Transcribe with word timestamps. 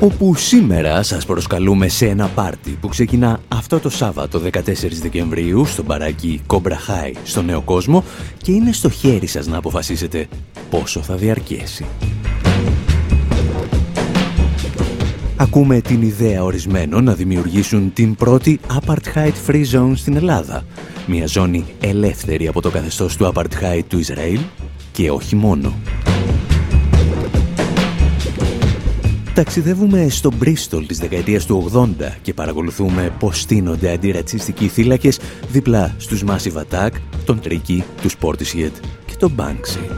Όπου 0.00 0.34
σήμερα 0.34 1.02
σας 1.02 1.26
προσκαλούμε 1.26 1.88
σε 1.88 2.06
ένα 2.06 2.26
πάρτι 2.26 2.70
που 2.80 2.88
ξεκινά 2.88 3.40
αυτό 3.48 3.78
το 3.80 3.90
Σάββατο 3.90 4.40
14 4.52 4.60
Δεκεμβρίου 5.02 5.64
στο 5.64 5.82
μπαράκι 5.82 6.40
Cobra 6.46 6.72
High 6.72 7.14
στο 7.24 7.42
Νέο 7.42 7.60
Κόσμο 7.60 8.04
και 8.42 8.52
είναι 8.52 8.72
στο 8.72 8.90
χέρι 8.90 9.26
σας 9.26 9.46
να 9.46 9.56
αποφασίσετε 9.56 10.28
πόσο 10.70 11.00
θα 11.00 11.14
διαρκέσει. 11.14 11.86
Ακούμε 15.36 15.80
την 15.80 16.02
ιδέα 16.02 16.44
ορισμένων 16.44 17.04
να 17.04 17.14
δημιουργήσουν 17.14 17.92
την 17.92 18.14
πρώτη 18.14 18.60
Apartheid 18.80 19.32
Free 19.46 19.64
Zone 19.72 19.92
στην 19.94 20.16
Ελλάδα. 20.16 20.64
Μια 21.06 21.26
ζώνη 21.26 21.64
ελεύθερη 21.80 22.48
από 22.48 22.60
το 22.60 22.70
καθεστώς 22.70 23.16
του 23.16 23.32
Apartheid 23.34 23.82
του 23.88 23.98
Ισραήλ 23.98 24.40
και 24.92 25.10
όχι 25.10 25.36
μόνο. 25.36 25.74
Ταξιδεύουμε 29.40 30.08
στο 30.08 30.30
Μπρίστολ 30.36 30.86
της 30.86 30.98
δεκαετίας 30.98 31.46
του 31.46 31.70
80 31.74 31.88
και 32.22 32.34
παρακολουθούμε 32.34 33.12
πώς 33.18 33.40
στείνονται 33.40 33.92
αντιρατσιστικοί 33.92 34.68
θύλακες 34.68 35.18
δίπλα 35.48 35.94
στους 35.98 36.24
Massive 36.26 36.62
Attack, 36.62 36.90
τον 37.24 37.40
Τρίκι, 37.40 37.84
τους 38.02 38.16
Portishead 38.22 38.70
και 39.06 39.16
τον 39.18 39.32
Banksy. 39.38 39.90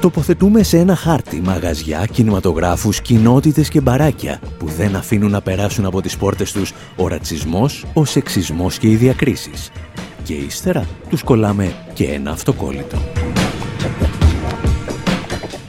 Τοποθετούμε 0.00 0.62
σε 0.62 0.78
ένα 0.78 0.96
χάρτη 0.96 1.40
μαγαζιά, 1.40 2.06
κινηματογράφους, 2.12 3.00
κοινότητες 3.00 3.68
και 3.68 3.80
μπαράκια 3.80 4.40
που 4.58 4.66
δεν 4.66 4.96
αφήνουν 4.96 5.30
να 5.30 5.40
περάσουν 5.40 5.84
από 5.84 6.00
τις 6.00 6.16
πόρτες 6.16 6.52
τους 6.52 6.72
ο 6.96 7.08
ρατσισμός, 7.08 7.84
ο 7.92 8.04
σεξισμός 8.04 8.78
και 8.78 8.88
οι 8.88 8.94
διακρίσεις. 8.96 9.70
Και 10.22 10.34
ύστερα 10.34 10.86
τους 11.08 11.22
κολλάμε 11.22 11.74
και 11.94 12.04
ένα 12.04 12.30
αυτοκόλλητο. 12.30 12.98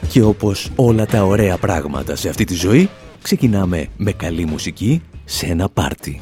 Και 0.10 0.22
όπως 0.22 0.72
όλα 0.76 1.06
τα 1.06 1.24
ωραία 1.24 1.58
πράγματα 1.58 2.16
σε 2.16 2.30
αυτή 2.30 2.44
τη 2.44 2.54
ζωή 2.54 2.90
ξεκινάμε 3.22 3.88
με 3.98 4.12
καλή 4.12 4.46
μουσική 4.46 5.02
σε 5.26 5.46
ένα 5.46 5.70
πάρτι. 5.70 6.22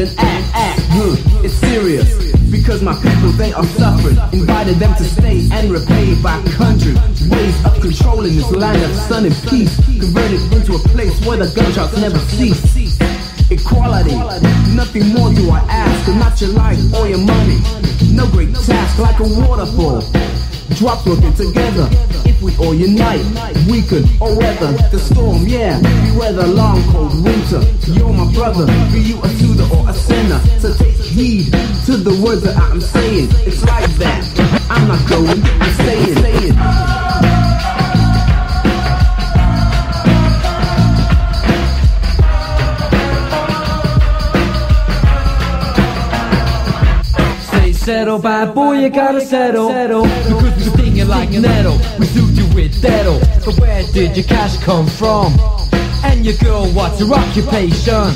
Then 0.00 0.18
act, 0.18 0.54
act 0.54 0.80
good. 0.92 1.18
It's 1.44 1.54
serious 1.54 2.32
because 2.50 2.82
my 2.82 2.94
people 2.94 3.30
they 3.32 3.52
are 3.52 3.64
suffering. 3.64 4.16
Invited 4.32 4.76
them 4.76 4.94
to 4.96 5.04
stay 5.04 5.48
and 5.52 5.70
repay 5.70 6.14
by 6.22 6.40
country. 6.56 6.94
Ways 7.28 7.56
of 7.64 7.74
controlling 7.80 8.36
this 8.36 8.50
land 8.50 8.82
of 8.82 8.90
sun 8.92 9.26
and 9.26 9.34
peace. 9.48 9.76
Converted 10.00 10.40
into 10.52 10.74
a 10.74 10.78
place 10.90 11.14
where 11.26 11.36
the 11.36 11.52
gunshots 11.54 11.96
never 12.00 12.18
cease. 12.18 13.00
Equality, 13.50 14.14
nothing 14.74 15.08
more 15.08 15.32
do 15.34 15.50
I 15.50 15.58
ask, 15.68 16.08
not 16.14 16.40
your 16.40 16.50
life 16.50 16.78
or 16.94 17.08
your 17.08 17.18
money. 17.18 17.58
No 18.12 18.26
great 18.30 18.54
task 18.54 18.98
like 18.98 19.18
a 19.18 19.24
waterfall 19.24 20.00
drops 20.76 21.06
working 21.06 21.34
together. 21.34 21.88
If 22.24 22.40
we 22.42 22.56
all 22.58 22.74
unite, 22.74 23.24
we 23.70 23.82
could 23.82 24.08
all 24.20 24.36
weather 24.36 24.72
the 24.90 24.98
storm, 24.98 25.46
yeah. 25.46 25.78
We 26.04 26.18
weather 26.18 26.46
long 26.46 26.82
cold 26.92 27.22
winter. 27.24 27.62
You're 27.92 28.12
my 28.12 28.32
brother, 28.32 28.66
be 28.92 29.00
you 29.00 29.18
a 29.18 29.28
Tudor 29.38 29.68
or 29.74 29.88
a 29.88 29.94
sinner. 29.94 30.38
So 30.60 30.72
take 30.74 30.96
heed 30.96 31.52
to 31.86 31.96
the 31.96 32.20
words 32.24 32.42
that 32.42 32.56
I'm 32.56 32.80
saying. 32.80 33.28
It's 33.46 33.64
like 33.64 33.90
that. 33.98 34.22
I'm 34.70 34.88
not 34.88 35.08
going, 35.08 35.42
I'm 35.42 35.72
staying, 35.74 36.16
staying. 36.16 37.29
Settle, 47.80 48.18
bad 48.18 48.54
boy, 48.54 48.74
you 48.74 48.90
gotta 48.90 49.20
settle. 49.20 49.68
Because 49.68 50.56
we 50.56 50.62
sting 50.62 50.96
you 50.96 51.04
like 51.06 51.30
nettle, 51.30 51.78
we 51.98 52.06
suit 52.06 52.32
you 52.36 52.46
with 52.54 52.74
detto. 52.82 53.18
But 53.44 53.58
where 53.58 53.82
did 53.92 54.16
your 54.16 54.26
cash 54.26 54.58
come 54.58 54.86
from? 54.86 55.32
And 56.04 56.24
your 56.24 56.36
girl, 56.36 56.66
what's 56.72 57.00
your 57.00 57.12
occupation? 57.14 58.12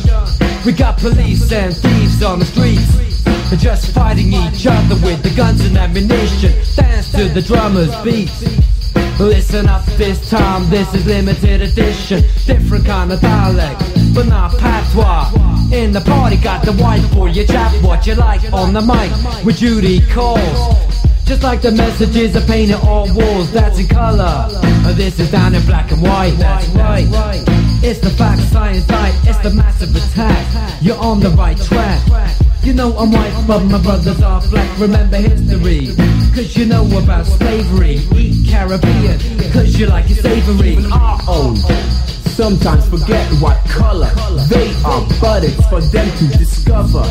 We 0.66 0.72
got 0.72 0.98
police 0.98 1.50
and 1.52 1.74
thieves 1.74 2.22
on 2.22 2.38
the 2.40 2.44
streets. 2.44 3.24
They're 3.48 3.58
Just 3.58 3.94
fighting 3.94 4.32
each 4.32 4.66
other 4.66 4.96
with 4.96 5.22
the 5.22 5.32
guns 5.34 5.64
and 5.64 5.76
ammunition. 5.76 6.52
Dance 6.76 7.10
to 7.12 7.28
the 7.28 7.42
drummer's 7.42 7.94
beats. 8.02 8.44
Listen 9.18 9.66
up 9.68 9.84
this 9.96 10.28
time, 10.28 10.68
this 10.70 10.92
is 10.94 11.06
limited 11.06 11.62
edition. 11.62 12.22
Different 12.46 12.84
kind 12.84 13.12
of 13.12 13.20
dialect, 13.20 13.80
but 14.14 14.26
not 14.26 14.52
patois. 14.58 15.53
In 15.74 15.92
the 15.92 16.00
party, 16.00 16.36
got 16.36 16.64
the 16.64 16.72
white 16.74 17.02
boy, 17.12 17.26
you 17.30 17.44
chat 17.44 17.82
what 17.82 18.06
you 18.06 18.14
like 18.14 18.40
on 18.52 18.72
the 18.72 18.80
mic 18.80 19.10
with 19.44 19.56
Judy 19.56 20.00
calls. 20.06 20.40
Just 21.24 21.42
like 21.42 21.62
the 21.62 21.72
messages 21.72 22.36
are 22.36 22.46
painted 22.46 22.76
on 22.76 23.12
walls, 23.12 23.50
that's 23.50 23.80
in 23.80 23.88
color. 23.88 24.48
This 24.94 25.18
is 25.18 25.32
down 25.32 25.52
in 25.52 25.66
black 25.66 25.90
and 25.90 26.00
white, 26.00 26.36
that's 26.38 26.68
right. 26.68 27.08
It's 27.82 27.98
the 27.98 28.10
fact, 28.10 28.40
science 28.42 28.86
type, 28.86 29.14
it's 29.24 29.38
the 29.38 29.50
massive 29.50 29.96
attack. 29.96 30.80
You're 30.80 30.96
on 30.96 31.18
the 31.18 31.30
right 31.30 31.60
track. 31.60 32.00
You 32.62 32.72
know 32.72 32.96
I'm 32.96 33.10
white, 33.10 33.44
but 33.48 33.64
my 33.64 33.82
brothers 33.82 34.22
are 34.22 34.40
black. 34.50 34.78
Remember 34.78 35.16
history, 35.16 35.88
cause 36.36 36.56
you 36.56 36.66
know 36.66 36.86
about 36.96 37.26
slavery. 37.26 37.96
Eat 38.14 38.48
Caribbean, 38.48 39.18
cause 39.52 39.76
you 39.76 39.86
like 39.86 40.08
it 40.08 40.22
savory. 40.22 40.76
Uh-oh 40.78 42.13
sometimes 42.34 42.88
forget 42.88 43.30
what 43.40 43.56
color 43.68 44.10
they 44.48 44.74
are, 44.84 45.06
but 45.20 45.44
it's 45.44 45.64
for 45.68 45.80
them 45.80 46.10
to 46.18 46.26
discover 46.36 47.02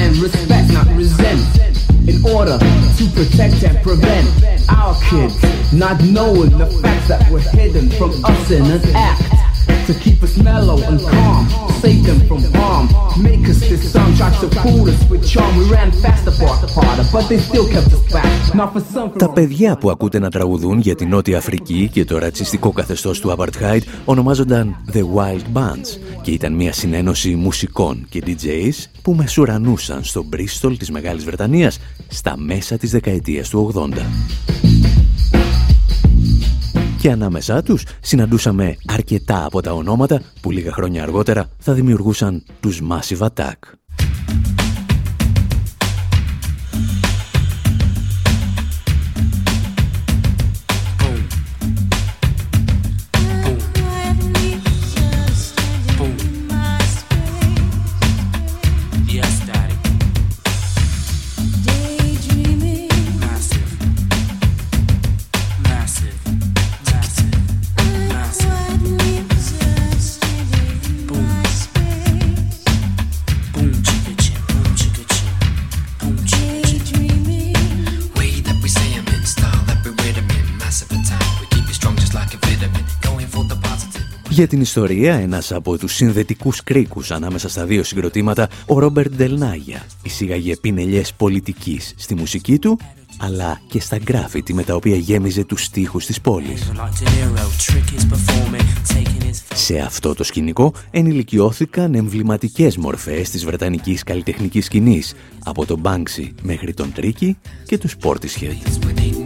and 0.00 0.16
respect, 0.16 0.72
not 0.72 0.86
resent. 0.96 1.44
In 2.08 2.24
order 2.24 2.58
to 2.58 3.04
protect 3.14 3.62
and 3.62 3.78
prevent 3.82 4.26
our 4.70 4.98
kids 5.02 5.36
not 5.72 6.02
knowing 6.02 6.56
the 6.56 6.66
facts 6.82 7.08
that 7.08 7.30
were 7.30 7.40
hidden 7.40 7.90
from 7.90 8.12
us 8.24 8.50
in 8.50 8.64
an 8.64 8.80
act 8.96 9.41
to 9.88 9.94
keep 10.04 10.22
us 10.22 10.34
mellow 10.48 10.78
and 10.88 10.98
calm, 11.12 11.42
save 11.82 12.02
them 12.08 12.20
from 12.28 12.40
harm. 12.58 12.86
Make 13.28 13.44
us 13.52 13.60
this 13.70 13.82
song, 13.92 14.10
tried 14.20 14.36
to 14.42 14.48
fool 14.62 14.84
us 14.92 15.00
with 15.10 15.22
charm. 15.32 15.52
We 15.58 15.64
ran 15.76 15.90
fast 16.02 16.24
apart 16.32 16.60
harder, 16.76 17.06
but 17.14 17.24
they 17.30 17.38
still 17.48 17.66
kept 17.74 17.90
us 17.96 18.04
back. 18.14 18.54
Not 18.54 18.72
for 18.72 18.82
some. 18.94 19.18
Τα 19.18 19.30
παιδιά 19.30 19.76
που 19.76 19.90
ακούτε 19.90 20.18
να 20.18 20.30
τραγουδούν 20.30 20.78
για 20.78 20.94
την 20.94 21.08
Νότια 21.08 21.38
Αφρική 21.38 21.90
και 21.92 22.04
το 22.04 22.18
ρατσιστικό 22.18 22.72
καθεστώς 22.72 23.20
του 23.20 23.34
Apartheid 23.36 23.80
ονομάζονταν 24.04 24.76
The 24.92 25.02
Wild 25.14 25.58
Bands 25.58 25.98
και 26.22 26.30
ήταν 26.30 26.52
μια 26.52 26.72
συνένωση 26.72 27.34
μουσικών 27.34 28.06
και 28.08 28.22
DJs 28.26 28.84
που 29.02 29.14
μεσουρανούσαν 29.14 30.04
στο 30.04 30.24
Bristol 30.32 30.74
της 30.78 30.90
Μεγάλης 30.90 31.24
Βρετανίας 31.24 31.78
στα 32.08 32.36
μέσα 32.36 32.76
της 32.76 32.90
δεκαετίας 32.90 33.48
του 33.48 33.72
80 33.74 34.91
και 37.02 37.10
ανάμεσά 37.10 37.62
τους 37.62 37.84
συναντούσαμε 38.00 38.76
αρκετά 38.86 39.44
από 39.44 39.60
τα 39.62 39.72
ονόματα 39.72 40.22
που 40.40 40.50
λίγα 40.50 40.72
χρόνια 40.72 41.02
αργότερα 41.02 41.48
θα 41.58 41.72
δημιουργούσαν 41.72 42.42
τους 42.60 42.80
Massive 42.90 43.28
Attack. 43.28 43.81
Για 84.32 84.46
την 84.46 84.60
ιστορία, 84.60 85.14
ένας 85.14 85.52
από 85.52 85.78
τους 85.78 85.94
συνδετικούς 85.94 86.62
κρίκους 86.64 87.10
ανάμεσα 87.10 87.48
στα 87.48 87.64
δύο 87.64 87.82
συγκροτήματα, 87.82 88.48
ο 88.66 88.78
Ρόμπερτ 88.78 89.14
Ντελνάγια, 89.14 89.86
εισήγαγε 90.02 90.56
πινελιές 90.56 91.12
πολιτικής 91.14 91.94
στη 91.96 92.14
μουσική 92.14 92.58
του, 92.58 92.78
αλλά 93.18 93.60
και 93.68 93.80
στα 93.80 93.98
γκράφιτι 93.98 94.54
με 94.54 94.62
τα 94.62 94.74
οποία 94.74 94.96
γέμιζε 94.96 95.44
τους 95.44 95.64
στίχους 95.64 96.06
της 96.06 96.20
πόλης. 96.20 96.72
Σε 99.54 99.78
αυτό 99.78 100.14
το 100.14 100.24
σκηνικό 100.24 100.72
ενηλικιώθηκαν 100.90 101.94
εμβληματικές 101.94 102.76
μορφές 102.76 103.30
της 103.30 103.44
βρετανικής 103.44 104.02
καλλιτεχνικής 104.02 104.64
σκηνής, 104.64 105.14
από 105.44 105.66
τον 105.66 105.80
Banksy 105.84 106.28
μέχρι 106.42 106.74
τον 106.74 106.92
Τρίκι 106.92 107.36
και 107.66 107.78
τους 107.78 107.96
Portishead. 108.02 109.21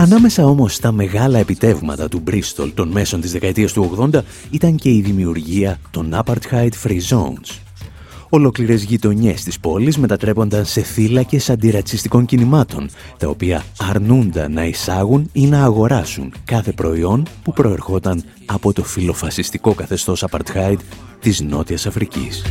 Ανάμεσα 0.00 0.44
όμως 0.44 0.74
στα 0.74 0.92
μεγάλα 0.92 1.38
επιτεύγματα 1.38 2.08
του 2.08 2.22
Bristol 2.30 2.70
των 2.74 2.88
μέσων 2.88 3.20
της 3.20 3.32
δεκαετίας 3.32 3.72
του 3.72 4.10
80 4.12 4.20
ήταν 4.50 4.76
και 4.76 4.90
η 4.90 5.00
δημιουργία 5.00 5.78
των 5.90 6.14
Apartheid 6.24 6.70
Free 6.84 7.00
Zones. 7.08 7.58
Ολόκληρες 8.28 8.82
γειτονιές 8.82 9.42
της 9.42 9.60
πόλης 9.60 9.98
μετατρέπονταν 9.98 10.64
σε 10.64 10.82
θύλακες 10.82 11.50
αντιρατσιστικών 11.50 12.24
κινημάτων, 12.24 12.88
τα 13.18 13.28
οποία 13.28 13.64
αρνούνταν 13.78 14.52
να 14.52 14.64
εισάγουν 14.64 15.28
ή 15.32 15.46
να 15.46 15.64
αγοράσουν 15.64 16.32
κάθε 16.44 16.72
προϊόν 16.72 17.26
που 17.42 17.52
προερχόταν 17.52 18.24
από 18.46 18.72
το 18.72 18.84
φιλοφασιστικό 18.84 19.74
καθεστώς 19.74 20.24
Apartheid 20.30 20.78
της 21.20 21.40
Νότιας 21.40 21.86
Αφρικής 21.86 22.42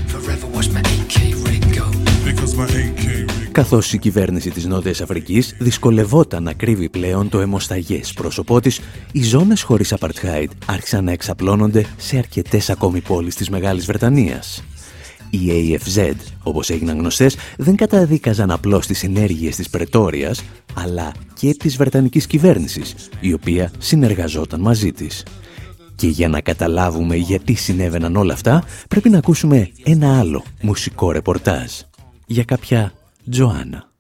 καθώς 3.58 3.94
η 3.94 3.98
κυβέρνηση 3.98 4.50
της 4.50 4.66
Νότιας 4.66 5.02
Αφρικής 5.02 5.56
δυσκολευόταν 5.60 6.44
να 6.44 6.54
κρύβει 6.54 6.90
πλέον 6.90 7.30
το 7.30 7.40
αιμοσταγές 7.40 8.14
πρόσωπό 8.14 8.60
της, 8.60 8.80
οι 9.12 9.24
ζώνες 9.24 9.62
χωρίς 9.62 9.94
Απαρτχάιτ 9.94 10.52
άρχισαν 10.66 11.04
να 11.04 11.12
εξαπλώνονται 11.12 11.86
σε 11.98 12.18
αρκετές 12.18 12.70
ακόμη 12.70 13.02
πόλεις 13.02 13.36
της 13.36 13.50
Μεγάλης 13.50 13.86
Βρετανίας. 13.86 14.64
Οι 15.30 15.40
AFZ, 15.50 16.14
όπως 16.44 16.70
έγιναν 16.70 16.98
γνωστές, 16.98 17.36
δεν 17.58 17.76
καταδίκαζαν 17.76 18.52
απλώς 18.52 18.88
τις 18.88 19.04
ενέργειες 19.04 19.56
της 19.56 19.70
Πρετόριας, 19.70 20.44
αλλά 20.74 21.12
και 21.34 21.56
της 21.60 21.78
Βρετανικής 21.78 22.28
κυβέρνησης, 22.28 22.96
η 23.20 23.34
οποία 23.34 23.72
συνεργαζόταν 23.78 24.60
μαζί 24.60 24.92
της. 24.92 25.26
Και 25.96 26.08
για 26.08 26.28
να 26.28 26.42
καταλάβουμε 26.42 27.16
γιατί 27.16 27.54
συνέβαιναν 27.54 28.16
όλα 28.16 28.34
αυτά, 28.34 28.64
πρέπει 28.88 29.10
να 29.10 29.18
ακούσουμε 29.18 29.70
ένα 29.84 30.20
άλλο 30.20 30.44
μουσικό 30.62 31.12
ρεπορτάζ 31.12 31.72
για 32.26 32.44
κάποια 32.44 32.92
Joanna. 33.30 33.97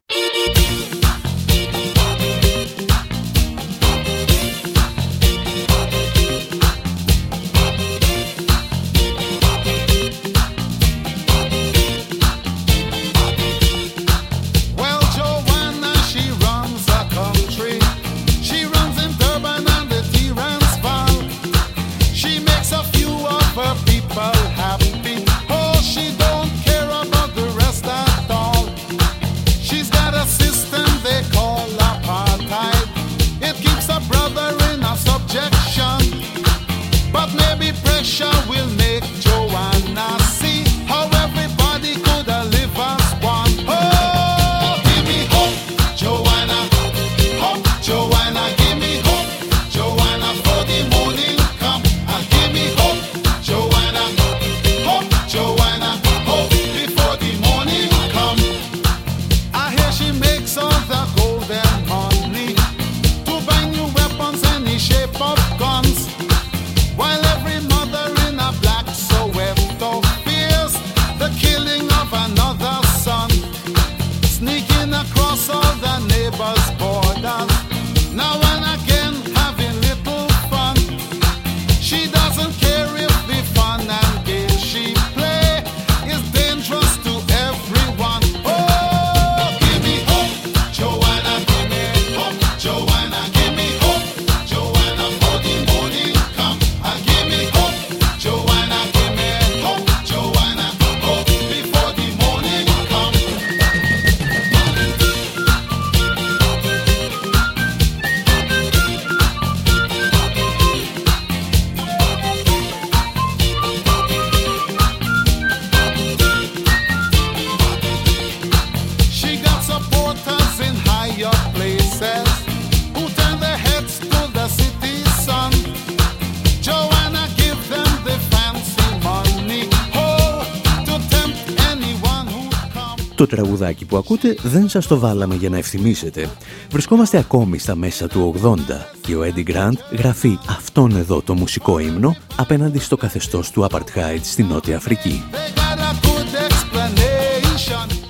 Ακούτε 134.09 134.35
δεν 134.43 134.69
σας 134.69 134.87
το 134.87 134.99
βάλαμε 134.99 135.35
για 135.35 135.49
να 135.49 135.57
ευθυμίσετε. 135.57 136.29
Βρισκόμαστε 136.71 137.17
ακόμη 137.17 137.57
στα 137.57 137.75
μέσα 137.75 138.07
του 138.07 138.35
80 138.43 138.55
και 139.01 139.15
ο 139.15 139.21
Eddie 139.21 139.49
Grant 139.49 139.97
γραφεί 139.97 140.39
αυτόν 140.49 140.95
εδώ 140.95 141.21
το 141.21 141.33
μουσικό 141.33 141.79
ύμνο 141.79 142.15
απέναντι 142.35 142.79
στο 142.79 142.97
καθεστώς 142.97 143.51
του 143.51 143.67
Apartheid 143.69 144.19
στη 144.21 144.43
Νότια 144.43 144.77
Αφρική. 144.77 145.23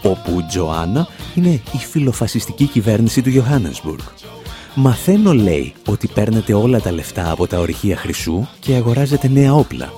Όπου 0.01 0.45
Τζοάννα 0.47 1.07
είναι 1.35 1.49
η 1.49 1.77
φιλοφασιστική 1.89 2.65
κυβέρνηση 2.65 3.21
του 3.21 3.31
Johannesburg. 3.33 4.27
Μαθαίνω 4.75 5.33
λέει 5.33 5.73
ότι 5.87 6.07
παίρνετε 6.07 6.53
όλα 6.53 6.79
τα 6.79 6.91
λεφτά 6.91 7.31
από 7.31 7.47
τα 7.47 7.59
ορυχεία 7.59 7.97
χρυσού 7.97 8.45
και 8.59 8.73
αγοράζετε 8.73 9.27
νέα 9.27 9.53
όπλα 9.53 9.91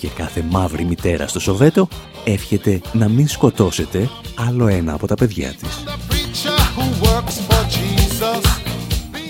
και 0.00 0.08
κάθε 0.08 0.44
μαύρη 0.50 0.84
μητέρα 0.84 1.26
στο 1.26 1.40
Σοβέτο 1.40 1.88
εύχεται 2.24 2.80
να 2.92 3.08
μην 3.08 3.28
σκοτώσετε 3.28 4.08
άλλο 4.48 4.66
ένα 4.66 4.92
από 4.94 5.06
τα 5.06 5.14
παιδιά 5.14 5.54
της. 5.60 5.84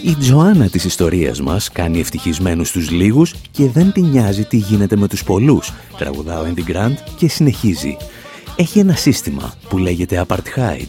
Η 0.05 0.15
Τζοάννα 0.15 0.69
της 0.69 0.85
ιστορίας 0.85 1.41
μας 1.41 1.71
κάνει 1.71 2.01
ευτυχισμένους 2.01 2.71
τους 2.71 2.91
λίγους 2.91 3.35
και 3.51 3.69
δεν 3.69 3.93
την 3.93 4.05
νοιάζει 4.05 4.45
τι 4.45 4.57
γίνεται 4.57 4.97
με 4.97 5.09
τους 5.09 5.25
πολλούς, 5.25 5.73
τραγουδά 5.99 6.41
ο 6.41 6.45
Andy 6.45 6.71
Grant 6.71 6.97
και 7.17 7.29
συνεχίζει. 7.29 7.97
Έχει 8.57 8.79
ένα 8.79 8.95
σύστημα 8.95 9.53
που 9.69 9.79
λέγεται 9.79 10.27
Apartheid. 10.29 10.89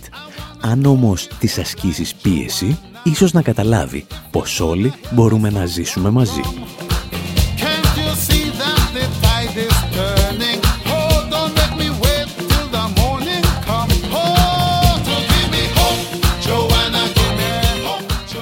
Αν 0.62 0.86
όμως 0.86 1.28
τις 1.40 1.58
ασκήσεις 1.58 2.16
πίεση, 2.16 2.80
ίσως 3.04 3.32
να 3.32 3.42
καταλάβει 3.42 4.06
πως 4.32 4.60
όλοι 4.60 4.94
μπορούμε 5.12 5.50
να 5.50 5.66
ζήσουμε 5.66 6.10
μαζί. 6.10 6.42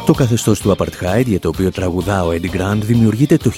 Το 0.10 0.16
καθεστώς 0.16 0.60
του 0.60 0.76
Apartheid 0.78 1.26
για 1.26 1.40
το 1.40 1.48
οποίο 1.48 1.72
τραγουδά 1.72 2.26
ο 2.26 2.30
Eddie 2.30 2.56
Grant 2.56 2.80
δημιουργείται 2.82 3.38
το 3.38 3.52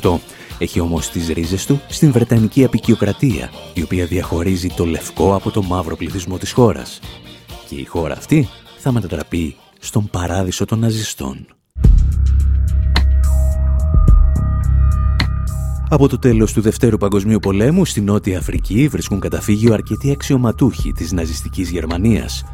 1948. 0.00 0.18
Έχει 0.58 0.80
όμως 0.80 1.08
τις 1.08 1.28
ρίζες 1.28 1.66
του 1.66 1.80
στην 1.88 2.12
Βρετανική 2.12 2.64
απεικιοκρατία, 2.64 3.50
η 3.74 3.82
οποία 3.82 4.06
διαχωρίζει 4.06 4.68
το 4.68 4.84
λευκό 4.84 5.34
από 5.34 5.50
το 5.50 5.62
μαύρο 5.62 5.96
πληθυσμό 5.96 6.38
της 6.38 6.52
χώρας. 6.52 7.00
Και 7.68 7.74
η 7.74 7.84
χώρα 7.84 8.14
αυτή 8.14 8.48
θα 8.78 8.92
μετατραπεί 8.92 9.56
στον 9.78 10.08
παράδεισο 10.10 10.64
των 10.64 10.78
ναζιστών. 10.78 11.46
Από 15.88 16.08
το 16.08 16.18
τέλος 16.18 16.52
του 16.52 16.60
Δευτέρου 16.60 16.96
Παγκοσμίου 16.96 17.38
Πολέμου 17.38 17.84
στη 17.84 18.00
Νότια 18.00 18.38
Αφρική 18.38 18.88
βρίσκουν 18.88 19.20
καταφύγιο 19.20 19.72
αρκετοί 19.72 20.10
αξιωματούχοι 20.10 20.92
της 20.92 21.12
ναζιστικής 21.12 21.70
Γερμανίας. 21.70 22.44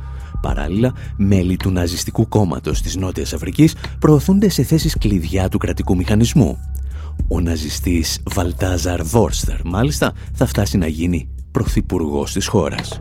Παράλληλα, 0.41 0.93
μέλη 1.17 1.57
του 1.57 1.71
ναζιστικού 1.71 2.29
κόμματος 2.29 2.83
της 2.83 2.97
Νότιας 2.97 3.33
Αφρικής 3.33 3.75
προωθούνται 3.99 4.49
σε 4.49 4.63
θέσεις 4.63 4.97
κλειδιά 4.99 5.49
του 5.49 5.59
κρατικού 5.59 5.97
μηχανισμού. 5.97 6.59
Ο 7.29 7.41
ναζιστής 7.41 8.21
Βαλτάζαρ 8.35 9.05
Βόρστερ, 9.05 9.65
μάλιστα, 9.65 10.13
θα 10.33 10.47
φτάσει 10.47 10.79
να 10.79 10.87
γίνει 10.87 11.29
πρωθυπουργός 11.51 12.33
της 12.33 12.47
χώρας. 12.47 13.01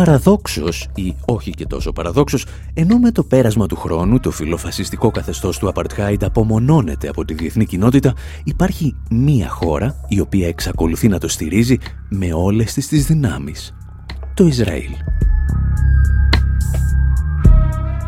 Παραδόξως 0.00 0.88
ή 0.94 1.14
όχι 1.24 1.50
και 1.50 1.66
τόσο 1.66 1.92
παραδόξως, 1.92 2.46
ενώ 2.74 2.98
με 2.98 3.10
το 3.10 3.24
πέρασμα 3.24 3.66
του 3.66 3.76
χρόνου 3.76 4.20
το 4.20 4.30
φιλοφασιστικό 4.30 5.10
καθεστώς 5.10 5.58
του 5.58 5.68
Απαρτχάιντ 5.68 6.24
απομονώνεται 6.24 7.08
από 7.08 7.24
τη 7.24 7.34
διεθνή 7.34 7.64
κοινότητα, 7.64 8.14
υπάρχει 8.44 8.96
μία 9.10 9.48
χώρα 9.48 10.04
η 10.08 10.20
οποία 10.20 10.48
εξακολουθεί 10.48 11.08
να 11.08 11.18
το 11.18 11.28
στηρίζει 11.28 11.76
με 12.08 12.32
όλες 12.32 12.72
τις 12.72 12.88
τις 12.88 13.06
δυνάμεις. 13.06 13.74
Το 14.34 14.46
Ισραήλ. 14.46 14.90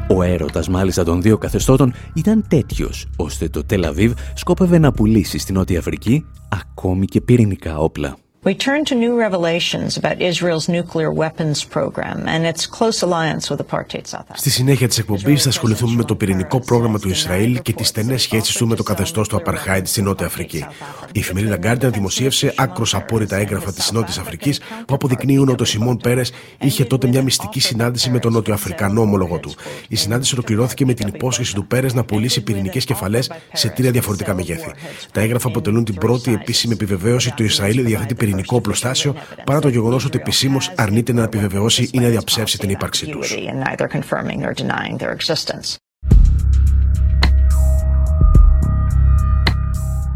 Ο 0.08 0.22
έρωτας 0.22 0.68
μάλιστα 0.68 1.04
των 1.04 1.22
δύο 1.22 1.38
καθεστώτων 1.38 1.92
ήταν 2.14 2.44
τέτοιος, 2.48 3.06
ώστε 3.16 3.48
το 3.48 3.64
Τελαβίβ 3.64 4.12
σκόπευε 4.34 4.78
να 4.78 4.92
πουλήσει 4.92 5.38
στην 5.38 5.54
Νότια 5.54 5.78
Αφρική 5.78 6.24
ακόμη 6.48 7.06
και 7.06 7.20
πυρηνικά 7.20 7.78
όπλα. 7.78 8.16
We 8.44 8.54
turn 8.56 8.84
to 8.90 8.96
new 8.96 9.14
revelations 9.26 9.90
about 9.96 10.16
Israel's 10.30 10.66
nuclear 10.68 11.10
weapons 11.22 11.58
program 11.62 12.18
and 12.26 12.44
its 12.44 12.62
close 12.66 12.98
alliance 13.06 13.44
with 13.50 13.60
apartheid 13.66 14.06
South 14.06 14.20
Africa. 14.20 14.38
Στη 14.38 14.50
συνέχεια 14.50 14.88
της 14.88 14.98
εκπομπής 14.98 15.42
θα 15.42 15.48
ασχοληθούμε 15.48 15.94
με 15.94 16.04
το 16.04 16.16
πυρηνικό 16.16 16.60
πρόγραμμα 16.60 16.98
του 16.98 17.08
Ισραήλ 17.08 17.62
και 17.62 17.72
τις 17.72 17.88
στενές 17.88 18.22
σχέσεις 18.22 18.56
του 18.56 18.66
με 18.66 18.74
το 18.74 18.82
καθεστώς 18.82 19.28
του 19.28 19.36
Απαρχάιντ 19.36 19.86
στη 19.86 20.02
Νότια 20.02 20.26
Αφρική. 20.26 20.64
Η 21.12 21.18
εφημερίδα 21.18 21.58
Guardian 21.62 21.92
δημοσίευσε 21.92 22.54
άκρος 22.56 22.94
απόρριτα 22.94 23.36
έγγραφα 23.36 23.72
της 23.72 23.92
Νότιας 23.92 24.18
Αφρικής 24.18 24.60
που 24.86 24.94
αποδεικνύουν 24.94 25.48
ότι 25.48 25.62
ο 25.62 25.66
Σιμών 25.66 25.96
Πέρες 25.96 26.32
είχε 26.60 26.84
τότε 26.84 27.06
μια 27.06 27.22
μυστική 27.22 27.60
συνάντηση 27.60 28.10
με 28.10 28.18
τον 28.18 28.32
Νότιο 28.32 28.54
Αφρικανό 28.54 29.00
ομολογό 29.00 29.38
του. 29.38 29.52
Η 29.88 29.96
συνάντηση 29.96 30.34
ολοκληρώθηκε 30.34 30.84
με 30.84 30.94
την 30.94 31.08
υπόσχεση 31.08 31.54
του 31.54 31.66
Πέρες 31.66 31.94
να 31.94 32.04
πουλήσει 32.04 32.42
πυρηνικές 32.42 32.84
κεφαλές 32.84 33.30
σε 33.52 33.68
τρία 33.68 33.90
διαφορετικά 33.90 34.34
μεγέθη. 34.34 34.70
Τα 35.12 35.20
έγγραφα 35.20 35.48
αποτελούν 35.48 35.84
την 35.84 35.94
πρώτη 35.94 36.32
επίσημη 36.32 36.72
επιβεβαίωση 36.72 37.28
ότι 37.28 37.36
το 37.36 37.44
Ισραήλ 37.44 37.84
διαθέτει 37.84 38.14
πυρηνικό 38.32 38.56
οπλοστάσιο, 38.56 39.14
παρά 39.44 39.60
το 39.60 39.68
γεγονός 39.68 40.04
ότι 40.04 40.18
επισήμως 40.18 40.72
αρνείται 40.76 41.12
να 41.12 41.22
επιβεβαιώσει 41.22 41.88
ή 41.92 41.98
να 41.98 42.08
διαψεύσει 42.08 42.58
την 42.58 42.70
ύπαρξή 42.70 43.06
τους. 43.06 43.34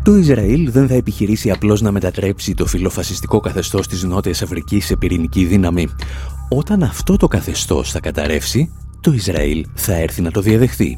Το 0.02 0.16
Ισραήλ 0.16 0.70
δεν 0.70 0.88
θα 0.88 0.94
επιχειρήσει 0.94 1.50
απλώς 1.50 1.80
να 1.80 1.90
μετατρέψει 1.92 2.54
το 2.54 2.66
φιλοφασιστικό 2.66 3.40
καθεστώς 3.40 3.88
της 3.88 4.02
Νότιας 4.02 4.42
Αφρικής 4.42 4.86
σε 4.86 4.96
πυρηνική 4.96 5.44
δύναμη. 5.44 5.88
Όταν 6.48 6.82
αυτό 6.82 7.16
το 7.16 7.28
καθεστώς 7.28 7.90
θα 7.90 8.00
καταρρεύσει, 8.00 8.72
το 9.00 9.12
Ισραήλ 9.12 9.66
θα 9.74 9.94
έρθει 9.94 10.22
να 10.22 10.30
το 10.30 10.40
διαδεχθεί. 10.40 10.96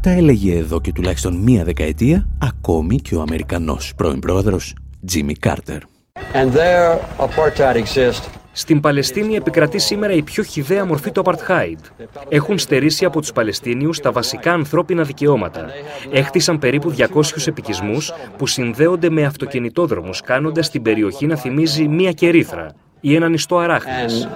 Τα 0.00 0.10
έλεγε 0.10 0.56
εδώ 0.56 0.80
και 0.80 0.92
τουλάχιστον 0.92 1.36
μία 1.36 1.64
δεκαετία 1.64 2.28
ακόμη 2.38 2.96
και 2.96 3.14
ο 3.14 3.20
Αμερικανός 3.20 3.92
πρώην 3.96 4.18
πρόεδρος 4.18 4.74
Τζίμι 5.06 5.34
Κάρτερ. 5.34 5.97
Στην 8.52 8.80
Παλαιστίνη 8.80 9.34
επικρατεί 9.34 9.78
σήμερα 9.78 10.12
η 10.12 10.22
πιο 10.22 10.42
χιδαία 10.42 10.84
μορφή 10.84 11.10
του 11.10 11.20
Απαρτχάιντ. 11.20 11.78
Έχουν 12.28 12.58
στερήσει 12.58 13.04
από 13.04 13.20
τους 13.20 13.32
Παλαιστίνιους 13.32 14.00
τα 14.00 14.12
βασικά 14.12 14.52
ανθρώπινα 14.52 15.02
δικαιώματα. 15.02 15.66
Έχτισαν 16.10 16.58
περίπου 16.58 16.94
200 16.96 17.46
επικισμούς 17.46 18.12
που 18.36 18.46
συνδέονται 18.46 19.10
με 19.10 19.24
αυτοκινητόδρομους, 19.24 20.20
κάνοντας 20.20 20.70
την 20.70 20.82
περιοχή 20.82 21.26
να 21.26 21.36
θυμίζει 21.36 21.88
μία 21.88 22.12
κερίθρα 22.12 22.74
ή 23.00 23.14
έναν 23.14 23.32
ιστό 23.32 23.58
αράχνης. 23.58 24.28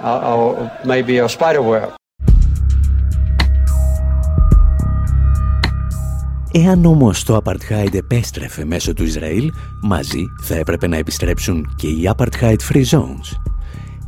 Εάν 6.55 6.85
όμως 6.85 7.23
το 7.23 7.41
Apartheid 7.43 7.93
επέστρεφε 7.93 8.65
μέσω 8.65 8.93
του 8.93 9.03
Ισραήλ, 9.03 9.51
μαζί 9.81 10.25
θα 10.41 10.55
έπρεπε 10.55 10.87
να 10.87 10.97
επιστρέψουν 10.97 11.73
και 11.75 11.87
οι 11.87 12.09
Apartheid 12.15 12.55
Free 12.71 12.85
Zones. 12.85 13.37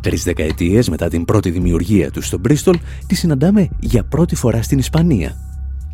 Τρεις 0.01 0.23
δεκαετίες 0.23 0.89
μετά 0.89 1.07
την 1.07 1.25
πρώτη 1.25 1.49
δημιουργία 1.49 2.11
τους 2.11 2.25
στο 2.25 2.37
Μπρίστολ, 2.37 2.79
τη 3.07 3.15
συναντάμε 3.15 3.69
για 3.79 4.03
πρώτη 4.03 4.35
φορά 4.35 4.61
στην 4.61 4.77
Ισπανία. 4.77 5.35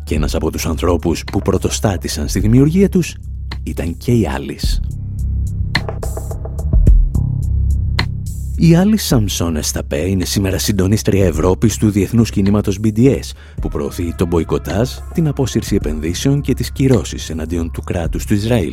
Και 0.04 0.14
ένας 0.14 0.34
από 0.34 0.50
τους 0.50 0.66
ανθρώπους 0.66 1.24
που 1.32 1.38
πρωτοστάτησαν 1.38 2.28
στη 2.28 2.40
δημιουργία 2.40 2.88
τους 2.88 3.16
ήταν 3.62 3.96
και 3.96 4.12
η 4.12 4.26
Άλις. 4.26 4.80
Η 8.56 8.74
άλλη 8.74 8.96
Σαμσόν 8.96 9.56
Εσταπέ 9.56 9.96
είναι 9.96 10.24
σήμερα 10.24 10.58
συντονίστρια 10.58 11.26
Ευρώπης 11.26 11.76
του 11.76 11.90
διεθνούς 11.90 12.30
κινήματος 12.30 12.78
BDS 12.84 13.30
που 13.60 13.68
προωθεί 13.68 14.14
τον 14.14 14.28
μποϊκοτάζ, 14.28 14.90
την 15.14 15.28
απόσυρση 15.28 15.74
επενδύσεων 15.74 16.40
και 16.40 16.54
τις 16.54 16.72
κυρώσεις 16.72 17.30
εναντίον 17.30 17.70
του 17.70 17.82
κράτους 17.82 18.26
του 18.26 18.34
Ισραήλ. 18.34 18.72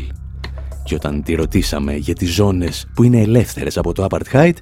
Και 0.83 0.95
όταν 0.95 1.23
τη 1.23 1.35
ρωτήσαμε 1.35 1.95
για 1.95 2.13
τις 2.13 2.33
ζώνες 2.33 2.87
που 2.95 3.03
είναι 3.03 3.21
ελεύθερες 3.21 3.77
από 3.77 3.93
το 3.93 4.07
Apartheid, 4.09 4.53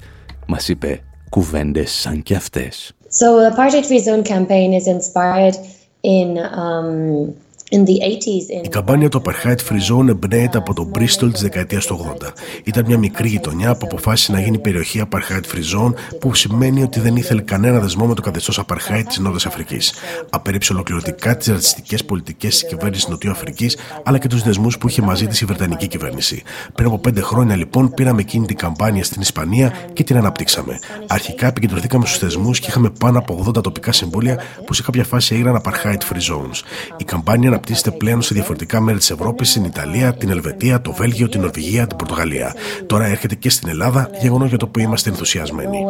μας 0.48 0.68
είπε 0.68 1.00
κουβέντες 1.30 1.92
σαν 1.92 2.24
και 2.24 2.36
αυτές. 2.36 2.92
So 3.10 3.26
the 3.42 3.52
Apartheid 3.56 3.86
Free 3.86 4.04
Zone 4.10 4.24
campaign 4.24 4.74
is 4.74 4.86
inspired 4.88 5.56
in 6.02 6.38
um, 6.38 7.34
η 7.70 8.68
καμπάνια 8.70 9.10
του 9.10 9.22
Apartheid 9.26 9.58
Free 9.70 9.96
Zone 9.96 10.08
εμπνέεται 10.08 10.58
από 10.58 10.74
τον 10.74 10.92
Bristol 10.96 11.30
της 11.32 11.42
δεκαετίας 11.42 11.86
του 11.86 12.16
80. 12.22 12.28
Ήταν 12.64 12.86
μια 12.88 12.98
μικρή 12.98 13.28
γειτονιά 13.28 13.76
που 13.76 13.86
αποφάσισε 13.86 14.32
να 14.32 14.40
γίνει 14.40 14.60
περιοχή 14.60 15.02
Apartheid 15.10 15.56
Free 15.56 15.86
Zone, 15.86 15.94
που 16.20 16.34
σημαίνει 16.34 16.84
ότι 16.84 17.00
δεν 17.00 17.16
ήθελε 17.16 17.42
κανένα 17.42 17.80
δεσμό 17.80 18.06
με 18.06 18.14
το 18.14 18.22
καθεστώς 18.22 18.60
Apartheid 18.60 19.04
της 19.08 19.18
Νότιας 19.20 19.46
Αφρικής. 19.46 19.94
Απέριψε 20.30 20.74
ολοκληρωτικά 20.74 21.38
τις 21.38 21.48
ρατσιστικές 21.48 22.06
πολιτικές 22.06 22.60
της 22.60 22.70
κυβέρνησης 22.70 23.08
Νοτιού 23.08 23.32
Αφρικής, 23.32 23.78
αλλά 24.04 24.18
και 24.18 24.28
τους 24.28 24.44
δεσμούς 24.44 24.78
που 24.78 24.88
είχε 24.88 25.02
μαζί 25.02 25.28
της 25.28 25.42
η 25.42 25.46
Βρετανική 25.46 25.88
κυβέρνηση. 25.88 26.44
Πριν 26.76 26.88
από 26.88 27.00
πέντε 27.00 27.22
χρόνια 27.22 27.56
λοιπόν 27.56 27.94
πήραμε 27.94 28.22
εκείνη 28.22 28.46
την 28.46 28.58
καμπάνια 28.58 29.04
στην 29.04 29.22
Ισπανία 29.22 29.74
και 29.94 30.04
την 30.04 30.18
αναπτύξαμε. 30.18 30.80
Αρχικά 31.08 31.48
επικεντρωθήκαμε 31.48 32.06
στους 32.06 32.20
θεσμούς 32.20 32.60
και 32.60 32.68
είχαμε 32.70 32.90
πάνω 33.00 33.20
από 33.20 33.46
80 33.48 33.64
τοπικά 33.64 33.92
συμβούλια 33.92 34.40
που 34.66 34.74
σε 34.74 34.84
κάποια 34.84 35.04
φάση 35.04 35.34
έγιναν 35.34 35.62
Apartheid 35.64 36.14
Free 36.14 36.34
Zones. 36.34 36.62
Η 36.98 37.04
καμπάνια 37.04 37.56
αναπτύσσεται 37.58 37.92
πλέον 37.92 38.22
σε 38.22 38.34
διαφορετικά 38.34 38.82
μέρη 38.82 38.98
της 38.98 39.12
Ευρώπης, 39.12 39.50
στην 39.50 39.64
Ιταλία, 39.64 40.14
την 40.14 40.30
Ελβετία, 40.30 40.82
το 40.82 40.92
Βέλγιο, 40.92 41.30
την 41.30 41.42
Νορβηγία, 41.42 41.88
την 41.88 41.98
Πορτογαλία. 41.98 42.56
Τώρα 42.86 43.06
έρχεται 43.06 43.36
και 43.36 43.50
στην 43.50 43.70
Ελλάδα, 43.70 44.10
γεγονό 44.22 44.46
για 44.46 44.58
το 44.58 44.66
οποίο 44.66 44.84
είμαστε 44.84 45.10
ενθουσιασμένοι. 45.10 45.86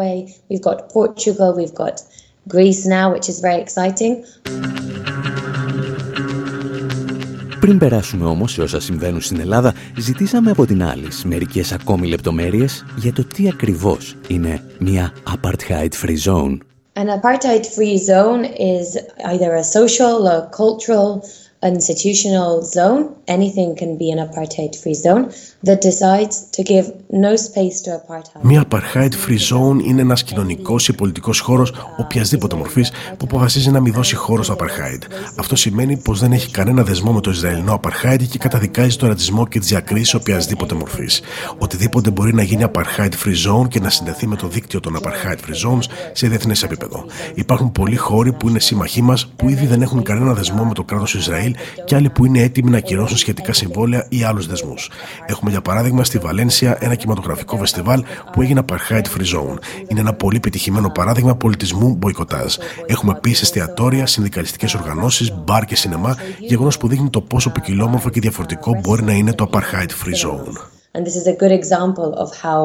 Πριν 7.59 7.77
περάσουμε 7.77 8.25
όμως 8.25 8.51
σε 8.51 8.61
όσα 8.61 8.79
συμβαίνουν 8.79 9.21
στην 9.21 9.39
Ελλάδα, 9.39 9.73
ζητήσαμε 9.97 10.51
από 10.51 10.65
την 10.65 10.83
άλλη 10.83 11.07
μερικές 11.23 11.71
ακόμη 11.71 12.07
λεπτομέρειες 12.07 12.85
για 12.95 13.13
το 13.13 13.25
τι 13.25 13.47
ακριβώς 13.47 14.15
είναι 14.27 14.61
μια 14.79 15.13
apartheid 15.35 15.89
free 16.05 16.31
zone. 16.31 16.57
An 17.03 17.09
apartheid 17.19 17.63
free 17.75 17.97
zone 18.11 18.43
is 18.75 18.87
either 19.31 19.51
a 19.53 19.63
social 19.77 20.17
or 20.33 20.41
cultural 20.61 21.21
institutional 21.73 22.61
zone. 22.63 23.15
Anything 23.27 23.75
can 23.75 23.97
be 23.97 24.11
an 24.11 24.19
apartheid 24.19 24.75
free 24.81 24.93
zone 24.93 25.31
that 25.67 25.79
decides 25.89 26.35
to 26.55 26.61
give 26.63 26.85
no 27.25 27.33
space 27.47 27.77
to 27.85 27.89
apartheid. 27.91 28.41
Μια 28.41 28.65
apartheid 28.69 29.11
free 29.27 29.39
zone 29.51 29.83
είναι 29.85 30.01
ένας 30.01 30.23
κοινωνικός 30.23 30.87
ή 30.87 30.93
πολιτικός 30.93 31.39
χώρος 31.39 31.73
οποιασδήποτε 31.97 32.55
μορφής 32.55 32.91
που 32.91 33.25
αποφασίζει 33.29 33.71
να 33.71 33.79
μην 33.79 33.93
δώσει 33.93 34.15
χώρο 34.15 34.43
στο 34.43 34.55
apartheid. 34.59 35.01
Αυτό 35.37 35.55
σημαίνει 35.55 35.97
πως 35.97 36.19
δεν 36.19 36.31
έχει 36.31 36.51
κανένα 36.51 36.83
δεσμό 36.83 37.11
με 37.11 37.21
το 37.21 37.31
Ισραηλινό 37.31 37.79
apartheid 37.81 38.23
και 38.29 38.37
καταδικάζει 38.37 38.97
το 38.97 39.07
ρατσισμό 39.07 39.47
και 39.47 39.59
τις 39.59 39.67
διακρίσεις 39.67 40.13
οποιασδήποτε 40.13 40.75
μορφής. 40.75 41.21
Οτιδήποτε 41.57 42.09
μπορεί 42.09 42.33
να 42.33 42.41
γίνει 42.41 42.65
apartheid 42.73 43.11
free 43.25 43.61
zone 43.61 43.67
και 43.67 43.79
να 43.79 43.89
συνδεθεί 43.89 44.27
με 44.27 44.35
το 44.35 44.47
δίκτυο 44.47 44.79
των 44.79 44.97
apartheid 45.01 45.37
free 45.37 45.69
zones 45.69 45.83
σε 46.13 46.27
διεθνές 46.27 46.63
επίπεδο. 46.63 47.05
Υπάρχουν 47.35 47.71
πολλοί 47.71 47.95
χώροι 47.95 48.33
που 48.33 48.49
είναι 48.49 48.59
σύμμαχοί 48.59 49.01
μας 49.01 49.33
που 49.35 49.49
ήδη 49.49 49.65
δεν 49.65 49.81
έχουν 49.81 50.03
κανένα 50.03 50.33
δεσμό 50.33 50.63
με 50.63 50.73
το 50.73 50.83
κράτος 50.83 51.11
του 51.11 51.17
Ισραήλ 51.17 51.55
και 51.85 51.95
άλλοι 51.95 52.09
που 52.09 52.25
είναι 52.25 52.41
έτοιμοι 52.41 52.69
να 52.69 52.77
ακυρώσουν 52.77 53.17
σχετικά 53.17 53.53
συμβόλαια 53.53 54.05
ή 54.09 54.23
άλλους 54.23 54.47
δεσμούς. 54.47 54.89
Έχουμε 55.25 55.51
για 55.57 55.65
παράδειγμα 55.65 56.03
στη 56.03 56.17
Βαλένσια 56.17 56.77
ένα 56.79 56.95
κινηματογραφικό 56.95 57.57
φεστιβάλ 57.57 58.03
που 58.31 58.41
έγινε 58.41 58.61
Apartheid 58.67 59.01
Free 59.01 59.35
Zone. 59.35 59.57
Είναι 59.87 59.99
ένα 59.99 60.13
πολύ 60.13 60.39
πετυχημένο 60.39 60.89
παράδειγμα 60.89 61.35
πολιτισμού 61.35 61.95
μποϊκοτάζ. 61.95 62.55
Έχουμε 62.85 63.13
επίσης 63.17 63.41
εστιατόρια, 63.41 64.05
συνδικαλιστικές 64.05 64.73
οργανώσεις, 64.73 65.33
μπαρ 65.43 65.65
και 65.65 65.75
σινεμά, 65.75 66.15
γεγονός 66.39 66.77
που 66.77 66.87
δείχνει 66.87 67.09
το 67.09 67.21
πόσο 67.21 67.49
ποικιλόμορφο 67.49 68.09
και 68.09 68.19
διαφορετικό 68.19 68.79
μπορεί 68.81 69.03
να 69.03 69.13
είναι 69.13 69.33
το 69.33 69.49
Apartheid 69.51 69.89
Free 69.89 70.27
Zone. 70.27 70.53
And 70.95 71.05
this 71.05 71.15
is 71.21 71.27
a 71.27 71.35
good 71.43 71.53
example 71.61 72.09
of 72.23 72.29
how 72.45 72.61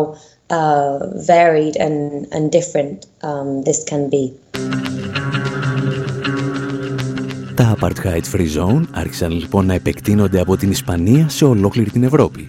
uh, 0.58 0.98
varied 1.34 1.74
and, 1.86 1.98
and 2.34 2.50
different 2.58 2.98
um, 3.28 3.62
this 3.68 3.78
can 3.90 4.08
be. 4.10 4.24
Τα 7.54 7.76
Apartheid 7.80 8.36
Free 8.36 8.48
Zone 8.58 8.82
άρχισαν 8.90 9.30
λοιπόν 9.30 9.66
να 9.66 9.74
επεκτείνονται 9.74 10.40
από 10.40 10.56
την 10.56 10.70
Ισπανία 10.70 11.28
σε 11.28 11.44
ολόκληρη 11.44 11.90
την 11.90 12.02
Ευρώπη. 12.02 12.46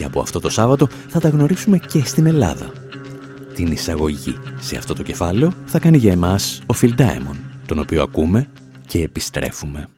Και 0.00 0.06
από 0.06 0.20
αυτό 0.20 0.40
το 0.40 0.48
Σάββατο 0.48 0.88
θα 1.08 1.20
τα 1.20 1.28
γνωρίσουμε 1.28 1.78
και 1.78 2.04
στην 2.04 2.26
Ελλάδα. 2.26 2.72
Την 3.54 3.72
εισαγωγή 3.72 4.38
σε 4.60 4.76
αυτό 4.76 4.94
το 4.94 5.02
κεφάλαιο 5.02 5.52
θα 5.66 5.78
κάνει 5.78 5.98
για 5.98 6.12
εμάς 6.12 6.62
ο 6.66 6.74
Phil 6.80 6.94
Diamond, 6.96 7.38
τον 7.66 7.78
οποίο 7.78 8.02
ακούμε 8.02 8.48
και 8.86 9.02
επιστρέφουμε. 9.02 9.88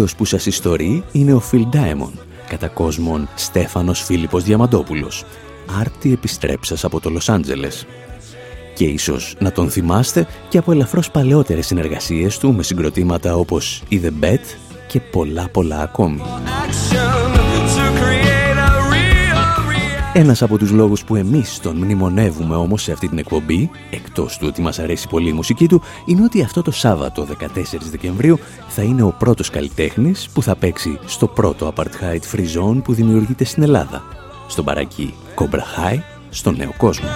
Κύριος 0.00 0.18
που 0.18 0.24
σας 0.24 0.46
ιστορεί 0.46 1.04
είναι 1.12 1.32
ο 1.32 1.42
Phil 1.50 1.62
Diamond, 1.72 2.18
κατά 2.48 2.68
κόσμον 2.68 3.28
Στέφανος 3.34 4.02
Φίλιππος 4.02 4.44
Διαμαντόπουλος, 4.44 5.24
άρτη 5.80 6.12
επιστρέψας 6.12 6.84
από 6.84 7.00
το 7.00 7.10
Λος 7.10 7.28
Άντζελες. 7.28 7.86
Και 8.74 8.84
ίσως 8.84 9.34
να 9.38 9.52
τον 9.52 9.70
θυμάστε 9.70 10.26
και 10.48 10.58
από 10.58 10.72
ελαφρώς 10.72 11.10
παλαιότερες 11.10 11.66
συνεργασίες 11.66 12.38
του 12.38 12.54
με 12.54 12.62
συγκροτήματα 12.62 13.36
όπως 13.36 13.82
η 13.88 14.00
The 14.04 14.24
Bet 14.24 14.44
και 14.88 15.00
πολλά 15.00 15.48
πολλά 15.48 15.80
ακόμη. 15.80 16.22
Ένας 20.14 20.42
από 20.42 20.58
τους 20.58 20.70
λόγους 20.70 21.04
που 21.04 21.16
εμείς 21.16 21.58
τον 21.60 21.76
μνημονεύουμε 21.76 22.56
όμως 22.56 22.82
σε 22.82 22.92
αυτή 22.92 23.08
την 23.08 23.18
εκπομπή, 23.18 23.70
εκτός 23.90 24.38
του 24.38 24.46
ότι 24.48 24.60
μας 24.60 24.78
αρέσει 24.78 25.08
πολύ 25.08 25.28
η 25.28 25.32
μουσική 25.32 25.68
του, 25.68 25.82
είναι 26.04 26.22
ότι 26.22 26.42
αυτό 26.42 26.62
το 26.62 26.70
Σάββατο 26.70 27.26
14 27.40 27.90
Δεκεμβρίου 27.90 28.38
θα 28.68 28.82
είναι 28.82 29.02
ο 29.02 29.14
πρώτος 29.18 29.50
καλλιτέχνης 29.50 30.28
που 30.32 30.42
θα 30.42 30.56
παίξει 30.56 30.98
στο 31.06 31.26
πρώτο 31.26 31.72
Apartheid 31.74 32.36
Free 32.36 32.58
Zone 32.58 32.82
που 32.84 32.92
δημιουργείται 32.92 33.44
στην 33.44 33.62
Ελλάδα, 33.62 34.02
στον 34.46 34.64
παρακή 34.64 35.14
Cobra 35.34 35.92
High, 35.92 36.00
στον 36.30 36.56
νέο 36.56 36.74
κόσμο. 36.76 37.08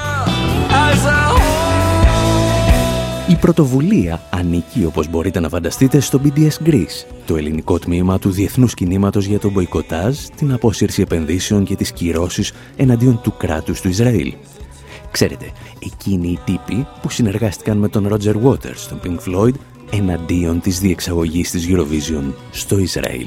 Η 3.34 3.36
πρωτοβουλία 3.36 4.22
ανήκει, 4.30 4.84
όπως 4.84 5.08
μπορείτε 5.08 5.40
να 5.40 5.48
φανταστείτε, 5.48 6.00
στο 6.00 6.20
BDS 6.24 6.68
Greece, 6.68 7.06
το 7.26 7.36
ελληνικό 7.36 7.78
τμήμα 7.78 8.18
του 8.18 8.30
Διεθνούς 8.30 8.74
Κινήματος 8.74 9.24
για 9.24 9.38
τον 9.38 9.50
Μποϊκοτάζ, 9.52 10.18
την 10.36 10.52
απόσυρση 10.52 11.02
επενδύσεων 11.02 11.64
και 11.64 11.76
τις 11.76 11.92
κυρώσεις 11.92 12.52
εναντίον 12.76 13.20
του 13.22 13.34
κράτους 13.36 13.80
του 13.80 13.88
Ισραήλ. 13.88 14.34
Ξέρετε, 15.10 15.52
εκείνοι 15.78 16.28
οι 16.28 16.38
τύποι 16.44 16.86
που 17.02 17.10
συνεργάστηκαν 17.10 17.76
με 17.76 17.88
τον 17.88 18.08
Roger 18.08 18.34
Waters, 18.44 18.86
τον 18.88 19.00
Pink 19.04 19.18
Floyd, 19.28 19.54
εναντίον 19.90 20.60
της 20.60 20.80
διεξαγωγής 20.80 21.50
της 21.50 21.66
Eurovision 21.68 22.32
στο 22.50 22.78
Ισραήλ. 22.78 23.26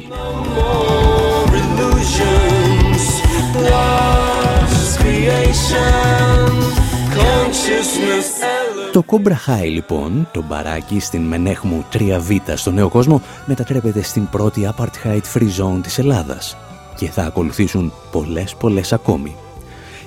Το 8.97 9.03
Cobra 9.07 9.51
High 9.51 9.71
λοιπόν, 9.73 10.27
το 10.31 10.43
μπαράκι 10.47 10.99
στην 10.99 11.21
Μενέχμου 11.21 11.85
3Β 11.93 12.53
στο 12.55 12.71
νέο 12.71 12.89
κόσμο, 12.89 13.21
μετατρέπεται 13.45 14.01
στην 14.01 14.29
πρώτη 14.29 14.69
Apartheid 14.75 15.21
Free 15.33 15.49
Zone 15.59 15.79
της 15.81 15.99
Ελλάδας 15.99 16.57
και 16.95 17.09
θα 17.09 17.23
ακολουθήσουν 17.23 17.93
πολλές 18.11 18.55
πολλές 18.55 18.93
ακόμη. 18.93 19.35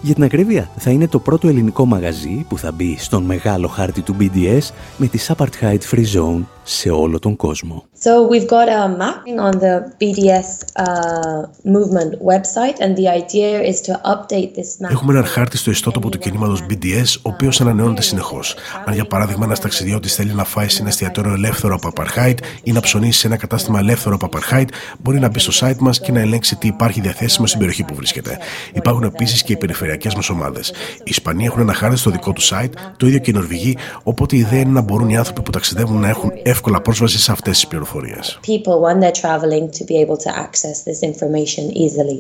Για 0.03 0.15
την 0.15 0.23
ακρίβεια, 0.23 0.71
θα 0.77 0.91
είναι 0.91 1.09
το 1.09 1.19
πρώτο 1.19 1.49
ελληνικό 1.49 1.85
μαγαζί 1.85 2.45
που 2.49 2.59
θα 2.59 2.73
μπει 2.73 2.97
στον 2.99 3.23
μεγάλο 3.23 3.69
χάρτη 3.69 4.01
του 4.01 4.17
BDS 4.21 4.71
με 4.97 5.07
τη 5.07 5.19
Apartheid 5.29 5.79
Free 5.91 6.05
Zone 6.17 6.43
σε 6.63 6.91
όλο 6.91 7.19
τον 7.19 7.37
κόσμο. 7.37 7.85
So 8.05 8.13
we've 8.31 8.49
got 8.57 8.69
a 8.69 8.83
mapping 9.03 9.39
on 9.49 9.55
the 9.65 9.75
BDS 10.01 10.49
uh, 10.85 11.41
movement 11.77 12.13
website 12.33 12.77
and 12.85 12.93
the 13.01 13.07
idea 13.23 13.51
is 13.71 13.79
to 13.89 13.93
update 14.13 14.51
this 14.55 14.81
map. 14.81 14.91
Έχουμε 14.91 15.13
έναν 15.13 15.25
χάρτη 15.25 15.57
στο 15.57 15.71
ιστότοπο 15.71 16.09
του 16.09 16.19
κινήματος 16.19 16.65
BDS, 16.71 17.17
ο 17.23 17.29
οποίος 17.29 17.61
ανανεώνεται 17.61 18.03
συνεχώς. 18.03 18.55
Αν 18.85 18.95
για 18.95 19.05
παράδειγμα 19.05 19.45
ένας 19.45 19.61
ταξιδιώτης 19.61 20.15
θέλει 20.15 20.33
να 20.33 20.45
φάει 20.45 20.69
σε 20.69 20.81
ένα 20.81 20.89
εστιατόριο 20.89 21.33
ελεύθερο 21.33 21.75
από 21.75 21.93
Apartheid 21.95 22.35
ή 22.63 22.73
να 22.73 22.81
ψωνίσει 22.81 23.19
σε 23.19 23.27
ένα 23.27 23.37
κατάστημα 23.37 23.79
ελεύθερο 23.79 24.19
από 24.21 24.29
Apartheid, 24.33 24.67
μπορεί 24.99 25.19
να 25.19 25.29
μπει 25.29 25.39
στο 25.39 25.67
site 25.67 25.79
μας 25.79 26.01
και 26.01 26.13
να 26.13 26.21
ελέγξει 26.21 26.57
τι 26.57 26.67
υπάρχει 26.67 27.01
διαθέσιμο 27.01 27.47
στην 27.47 27.59
περιοχή 27.59 27.85
που 27.85 27.95
βρίσκεται. 27.95 28.39
Υπάρχουν 28.73 29.03
επίσης 29.03 29.43
και 29.43 29.53
οι 29.53 29.57
περιφερειακές 29.91 30.15
μας 30.15 30.29
ομάδες. 30.31 30.69
Οι 30.99 31.03
Ισπανοί 31.05 31.45
έχουν 31.45 31.61
ένα 31.61 31.73
χάρτη 31.73 31.97
στο 31.97 32.11
δικό 32.11 32.33
τους 32.33 32.53
site, 32.53 32.73
το 32.97 33.07
ίδιο 33.07 33.19
και 33.19 33.31
οι 33.31 33.35
Νορβηγοί, 33.35 33.77
οπότε 34.03 34.37
η 34.37 34.39
ιδέα 34.39 34.61
είναι 34.61 34.71
να 34.71 34.81
μπορούν 34.81 35.09
οι 35.09 35.17
άνθρωποι 35.17 35.43
που 35.43 35.51
ταξιδεύουν 35.51 36.01
να 36.01 36.09
έχουν 36.09 36.33
εύκολα 36.43 36.81
πρόσβαση 36.81 37.19
σε 37.19 37.33
αυτές 37.33 37.53
τις 37.53 37.67
πληροφορίες. 37.67 38.41
People 38.47 38.79
when 38.87 38.99
they're 39.01 39.21
traveling 39.23 39.65
to 39.79 39.85
be 39.85 39.97
able 40.05 40.17
to 40.17 40.31
access 40.47 40.77
this 40.89 41.01
information 41.11 41.65
easily. 41.85 42.19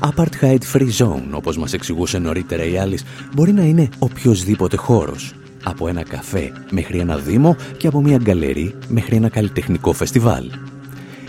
Apartheid 0.00 0.62
Free 0.74 0.90
Zone, 0.98 1.28
όπως 1.30 1.56
μας 1.58 1.72
εξηγούσε 1.72 2.18
νωρίτερα 2.18 2.64
η 2.64 2.78
Άλλη, 2.78 2.98
μπορεί 3.34 3.52
να 3.52 3.62
είναι 3.62 3.88
οποιοδήποτε 3.98 4.76
χώρος. 4.76 5.34
Από 5.64 5.88
ένα 5.88 6.02
καφέ 6.02 6.52
μέχρι 6.70 6.98
ένα 6.98 7.16
δήμο 7.16 7.56
και 7.76 7.86
από 7.86 8.00
μια 8.00 8.16
γκαλερί 8.16 8.74
μέχρι 8.88 9.16
ένα 9.16 9.28
καλλιτεχνικό 9.28 9.92
φεστιβάλ. 9.92 10.44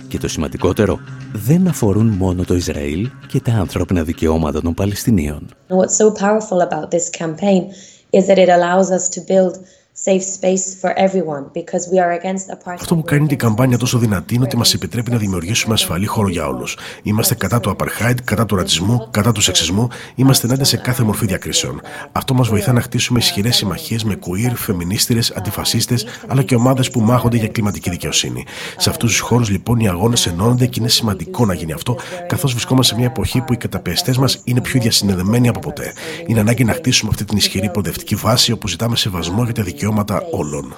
Και 0.07 0.17
το 0.17 0.27
σημαντικότερο, 0.27 0.99
δεν 1.33 1.67
αφορούν 1.67 2.07
μόνο 2.07 2.43
το 2.43 2.55
Ισραήλ 2.55 3.09
και 3.27 3.39
τα 3.39 3.51
ανθρώπινα 3.51 4.03
δικαιώματα 4.03 4.61
των 4.61 4.73
Παλαιστινίων. 4.73 5.47
What's 5.67 5.97
so 5.97 6.11
powerful 6.11 6.61
about 6.69 6.91
this 6.91 7.09
campaign 7.09 7.71
is 8.09 8.27
that 8.27 8.37
it 8.37 8.49
allows 8.49 8.89
us 8.97 9.09
to 9.09 9.21
build 9.31 9.53
Αυτό 12.73 12.95
που 12.95 13.01
κάνει 13.01 13.27
την 13.27 13.37
καμπάνια 13.37 13.77
τόσο 13.77 13.97
δυνατή 13.97 14.35
είναι 14.35 14.43
ότι 14.43 14.57
μας 14.57 14.73
επιτρέπει 14.73 15.11
να 15.11 15.17
δημιουργήσουμε 15.17 15.73
ασφαλή 15.73 16.05
χώρο 16.05 16.29
για 16.29 16.47
όλους. 16.47 16.77
Είμαστε 17.03 17.35
κατά 17.35 17.59
του 17.59 17.75
apartheid, 17.75 18.15
κατά 18.23 18.45
του 18.45 18.55
ρατσισμού, 18.55 19.07
κατά 19.11 19.31
του 19.31 19.41
σεξισμού, 19.41 19.87
είμαστε 20.15 20.47
ενάντια 20.47 20.65
σε 20.65 20.77
κάθε 20.77 21.03
μορφή 21.03 21.25
διακρίσεων. 21.25 21.81
Αυτό 22.11 22.33
μας 22.33 22.47
βοηθά 22.47 22.73
να 22.73 22.81
χτίσουμε 22.81 23.19
ισχυρές 23.19 23.55
συμμαχίες 23.55 24.03
με 24.03 24.19
queer, 24.25 24.51
φεμινίστηρες, 24.55 25.31
αντιφασίστες, 25.31 26.05
αλλά 26.27 26.43
και 26.43 26.55
ομάδες 26.55 26.89
που 26.89 26.99
μάχονται 26.99 27.37
για 27.37 27.47
κλιματική 27.47 27.89
δικαιοσύνη. 27.89 28.45
Σε 28.77 28.89
αυτούς 28.89 29.11
τους 29.11 29.19
χώρους 29.19 29.49
λοιπόν 29.49 29.79
οι 29.79 29.87
αγώνες 29.89 30.25
ενώνονται 30.25 30.65
και 30.65 30.79
είναι 30.79 30.89
σημαντικό 30.89 31.45
να 31.45 31.53
γίνει 31.53 31.71
αυτό, 31.71 31.97
καθώς 32.27 32.51
βρισκόμαστε 32.51 32.93
σε 32.93 32.99
μια 32.99 33.09
εποχή 33.09 33.41
που 33.41 33.53
οι 33.53 33.57
καταπιεστές 33.57 34.17
μας 34.17 34.41
είναι 34.43 34.61
πιο 34.61 34.81
διασυνδεδεμένοι 34.81 35.47
από 35.47 35.59
ποτέ. 35.59 35.93
Είναι 36.27 36.39
ανάγκη 36.39 36.63
να 36.63 36.73
χτίσουμε 36.73 37.09
αυτή 37.11 37.25
την 37.25 37.37
ισχυρή 37.37 37.69
προοδευτική 37.69 38.15
βάση 38.15 38.51
όπου 38.51 38.67
ζητάμε 38.67 38.95
σεβασμό 38.95 39.43
για 39.43 39.53
τα 39.53 39.63
δικαιώματα 39.63 39.85
όλων. 40.31 40.73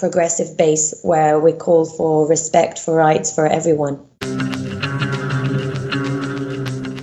progressive 0.00 0.56
base 0.56 0.86
where 1.02 1.36
we 1.46 1.52
call 1.52 1.84
for 1.96 2.26
respect 2.34 2.74
for 2.84 2.94
rights 2.94 3.28
for 3.36 3.46
everyone. 3.46 3.96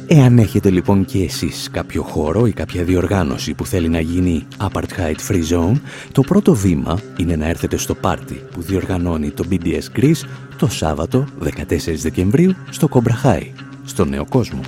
Εάν 0.08 0.38
έχετε 0.38 0.70
λοιπόν 0.70 1.06
και 1.06 1.24
εσείς 1.24 1.70
κάποιο 1.72 2.04
χώρο 2.04 2.46
ή 2.46 2.52
κάποια 2.52 2.84
διοργάνωση 2.84 3.54
που 3.54 3.66
θέλει 3.66 3.90
να 3.90 4.00
γίνει 4.00 4.48
Apartheid 4.58 5.30
Free 5.30 5.44
Zone, 5.52 5.80
το 6.12 6.22
πρώτο 6.22 6.54
βήμα 6.54 7.00
είναι 7.18 7.36
να 7.36 7.48
έρθετε 7.48 7.78
στο 7.78 7.96
πάρτι 7.96 8.42
που 8.52 8.62
διοργανώνει 8.62 9.32
το 9.32 9.44
BDS 9.52 10.00
Greece 10.00 10.24
το 10.58 10.68
Σάββατο 10.68 11.26
14 11.44 11.50
Δεκεμβρίου 11.96 12.54
στο 12.70 12.88
Κομπραχάι, 12.88 13.54
στο 13.86 14.06
Νέο 14.06 14.26
Κόσμο. 14.30 14.62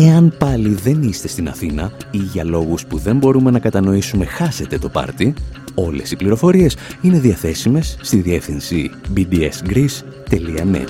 Εάν 0.00 0.34
πάλι 0.38 0.68
δεν 0.68 1.02
είστε 1.02 1.28
στην 1.28 1.48
Αθήνα 1.48 1.92
ή 2.10 2.18
για 2.18 2.44
λόγους 2.44 2.86
που 2.86 2.98
δεν 2.98 3.16
μπορούμε 3.16 3.50
να 3.50 3.58
κατανοήσουμε 3.58 4.24
χάσετε 4.24 4.78
το 4.78 4.88
πάρτι, 4.88 5.34
όλες 5.74 6.10
οι 6.10 6.16
πληροφορίες 6.16 6.76
είναι 7.00 7.18
διαθέσιμες 7.18 7.98
στη 8.00 8.20
διεύθυνση 8.20 8.90
bdsgreece.net. 9.16 10.88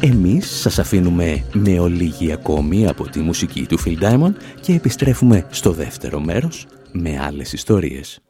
Εμείς 0.00 0.60
σας 0.60 0.78
αφήνουμε 0.78 1.44
με 1.52 1.80
ολίγη 1.80 2.32
ακόμη 2.32 2.88
από 2.88 3.08
τη 3.08 3.20
μουσική 3.20 3.66
του 3.66 3.78
Phil 3.80 4.02
Diamond 4.02 4.34
και 4.60 4.72
επιστρέφουμε 4.72 5.46
στο 5.50 5.72
δεύτερο 5.72 6.20
μέρος 6.20 6.66
με 6.92 7.18
άλλες 7.20 7.52
ιστορίες. 7.52 8.20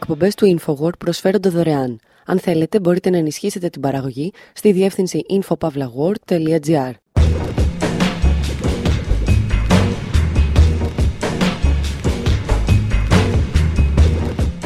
Οι 0.00 0.02
εκπομπές 0.02 0.34
του 0.34 0.58
InfoWord 0.58 0.98
προσφέρονται 0.98 1.48
δωρεάν. 1.48 2.00
Αν 2.26 2.38
θέλετε, 2.38 2.80
μπορείτε 2.80 3.10
να 3.10 3.16
ενισχύσετε 3.16 3.68
την 3.68 3.80
παραγωγή 3.80 4.32
στη 4.52 4.72
διεύθυνση 4.72 5.20
infopavlagor.gr. 5.30 6.90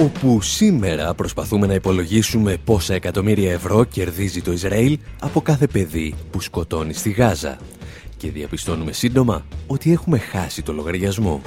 όπου 0.01 0.41
σήμερα 0.41 1.15
προσπαθούμε 1.15 1.67
να 1.67 1.75
υπολογίσουμε 1.75 2.57
πόσα 2.65 2.95
εκατομμύρια 2.95 3.53
ευρώ 3.53 3.85
κερδίζει 3.85 4.43
το 4.43 4.53
Ισραήλ 4.53 4.99
από 5.21 5.41
κάθε 5.41 5.67
παιδί 5.67 6.15
που 6.31 6.41
σκοτώνει 6.41 6.93
στη 6.93 7.11
Γάζα. 7.11 7.59
Και 8.17 8.31
διαπιστώνουμε 8.31 8.93
σύντομα 8.93 9.45
ότι 9.67 9.93
έχουμε 9.93 10.19
χάσει 10.19 10.63
το 10.63 10.73
λογαριασμό. 10.73 11.43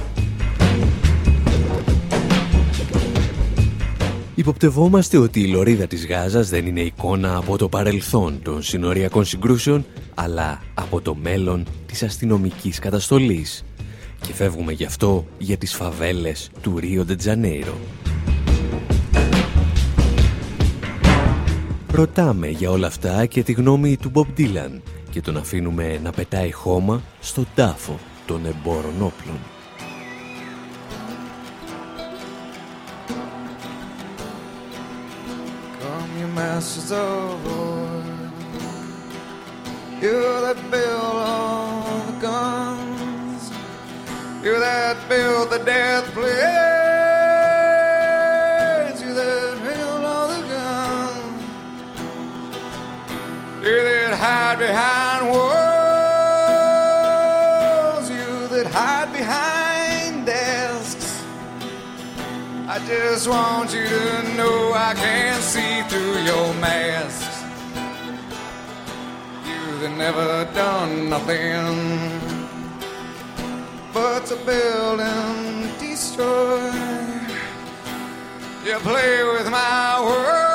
Υποπτευόμαστε 4.37 5.17
ότι 5.17 5.41
η 5.41 5.47
λωρίδα 5.47 5.87
της 5.87 6.07
Γάζας 6.07 6.49
δεν 6.49 6.65
είναι 6.65 6.81
εικόνα 6.81 7.37
από 7.37 7.57
το 7.57 7.69
παρελθόν 7.69 8.41
των 8.41 8.61
συνοριακών 8.61 9.25
συγκρούσεων, 9.25 9.85
αλλά 10.15 10.61
από 10.73 11.01
το 11.01 11.15
μέλλον 11.15 11.65
της 11.85 12.03
αστυνομικής 12.03 12.79
καταστολής. 12.79 13.65
Και 14.21 14.33
φεύγουμε 14.33 14.71
γι' 14.71 14.83
αυτό 14.83 15.25
για 15.37 15.57
τις 15.57 15.73
φαβέλες 15.73 16.49
του 16.61 16.77
Ρίο 16.79 17.05
Ντετζανέιρο. 17.05 17.77
Ρωτάμε 21.91 22.47
για 22.47 22.71
όλα 22.71 22.87
αυτά 22.87 23.25
και 23.25 23.43
τη 23.43 23.51
γνώμη 23.51 23.97
του 23.97 24.09
Μπομπ 24.09 24.27
Ντίλαν 24.33 24.81
και 25.09 25.21
τον 25.21 25.37
αφήνουμε 25.37 25.99
να 26.03 26.11
πετάει 26.11 26.51
χώμα 26.51 27.01
στον 27.19 27.47
τάφο 27.55 27.99
των 28.25 28.45
εμπόρων 28.45 28.95
όπλων. 29.01 29.56
Masters 36.57 36.91
of 36.91 37.45
war. 37.45 38.01
You 40.01 40.19
that 40.45 40.59
build 40.71 41.15
all 41.31 41.99
the 42.09 42.17
guns, 42.19 43.51
you 44.43 44.55
that 44.59 44.97
build 45.07 45.51
the 45.51 45.59
death 45.59 46.11
blades, 46.15 46.33
you 49.03 49.13
that 49.13 49.59
build 49.67 50.03
all 50.03 50.27
the 50.35 50.41
guns, 50.55 51.43
you 53.63 53.77
that 53.87 54.13
hide 54.17 54.57
behind 54.57 55.29
walls, 55.29 55.56
just 62.87 63.27
want 63.27 63.73
you 63.73 63.85
to 63.85 64.35
know 64.37 64.71
I 64.73 64.93
can't 64.93 65.43
see 65.43 65.81
through 65.89 66.19
your 66.23 66.53
masks. 66.55 67.43
You've 69.45 69.91
never 69.97 70.47
done 70.53 71.09
nothing 71.09 72.21
but 73.93 74.25
to 74.27 74.37
build 74.45 75.01
and 75.01 75.77
destroy. 75.79 76.71
You 78.63 78.77
play 78.79 79.23
with 79.33 79.51
my 79.51 79.99
world 80.07 80.47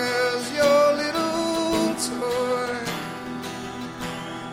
as 0.00 0.52
your 0.52 0.94
little 1.02 1.94
toy. 2.08 2.74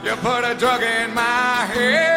You 0.03 0.15
put 0.17 0.43
a 0.43 0.53
drug 0.53 0.83
in 0.83 1.13
my 1.15 1.65
head, 1.73 2.08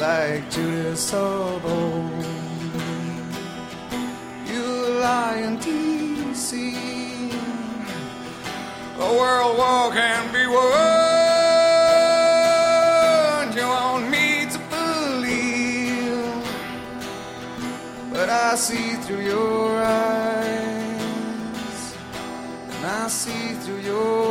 Like 0.00 0.48
Judas 0.50 1.00
Salvo, 1.10 2.08
you 4.46 4.64
lie 4.98 5.42
in 5.44 5.58
D.C. 5.58 6.52
A 8.98 9.12
world 9.20 9.58
war 9.58 9.90
can 9.92 10.32
be 10.32 10.46
won. 10.46 10.62
You 13.54 13.66
want 13.68 14.08
me 14.08 14.46
to 14.54 14.58
believe, 14.72 16.32
but 18.10 18.30
I 18.30 18.54
see 18.54 18.94
through 19.02 19.24
your 19.34 19.82
eyes, 19.82 20.96
and 22.70 22.86
I 22.86 23.06
see 23.08 23.54
through 23.62 23.80
your 23.80 24.29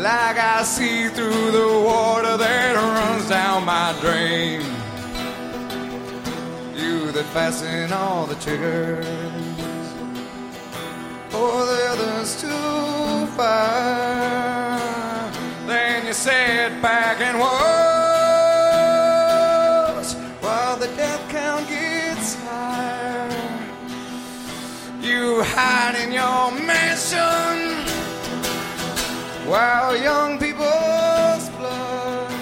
like 0.00 0.38
I 0.38 0.62
see 0.62 1.08
through 1.08 1.50
the 1.50 1.68
water 1.84 2.38
that 2.38 2.74
runs 2.74 3.28
down 3.28 3.66
my 3.66 3.94
drain. 4.00 4.62
You 6.74 7.12
that 7.12 7.26
fasten 7.34 7.92
all 7.92 8.24
the 8.26 8.36
triggers 8.36 9.04
for 11.28 11.38
oh, 11.38 11.66
the 11.66 11.86
others 11.92 12.40
to 12.40 13.26
fire. 13.36 14.78
Then 15.66 16.06
you 16.06 16.14
sit 16.14 16.80
back 16.80 17.20
and 17.20 17.38
watch 17.38 17.50
while 20.40 20.76
the 20.78 20.88
death 20.96 21.28
count 21.28 21.68
gets 21.68 22.36
higher. 22.46 23.28
You 25.02 25.42
hide 25.42 25.96
in 26.02 26.10
your 26.12 26.52
mansion 26.52 27.69
while 29.50 29.96
young 29.96 30.38
people's 30.38 31.48
blood 31.58 32.32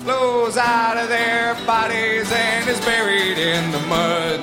flows 0.00 0.58
out 0.58 0.98
of 0.98 1.08
their 1.08 1.54
bodies 1.64 2.30
and 2.30 2.68
is 2.68 2.78
buried 2.80 3.38
in 3.38 3.70
the 3.72 3.80
mud. 3.88 4.40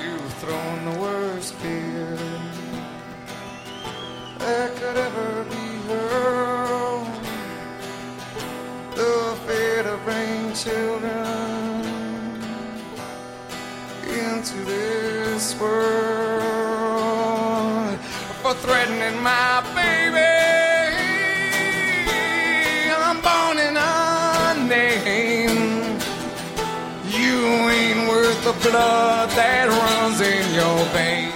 You've 0.00 0.32
thrown 0.34 0.84
the 0.84 1.00
worst 1.00 1.54
fear 1.54 2.16
that 4.38 4.76
could 4.76 4.96
ever 4.96 5.44
be 5.50 5.66
hurled. 5.88 7.08
The 8.94 9.36
fear 9.48 9.82
to 9.82 9.96
bring 10.04 10.54
children 10.54 11.10
into 14.06 14.64
this 14.64 15.58
world 15.58 16.15
for 18.46 18.54
threatening 18.66 19.18
my 19.30 19.54
baby. 19.78 20.34
I'm 23.06 23.18
born 23.28 23.56
in 23.66 23.74
a 23.76 23.94
name. 24.74 25.58
You 27.20 27.36
ain't 27.76 28.02
worth 28.12 28.40
the 28.48 28.56
blood 28.66 29.28
that 29.40 29.64
runs 29.80 30.18
in 30.32 30.44
your 30.60 30.78
veins. 30.94 31.34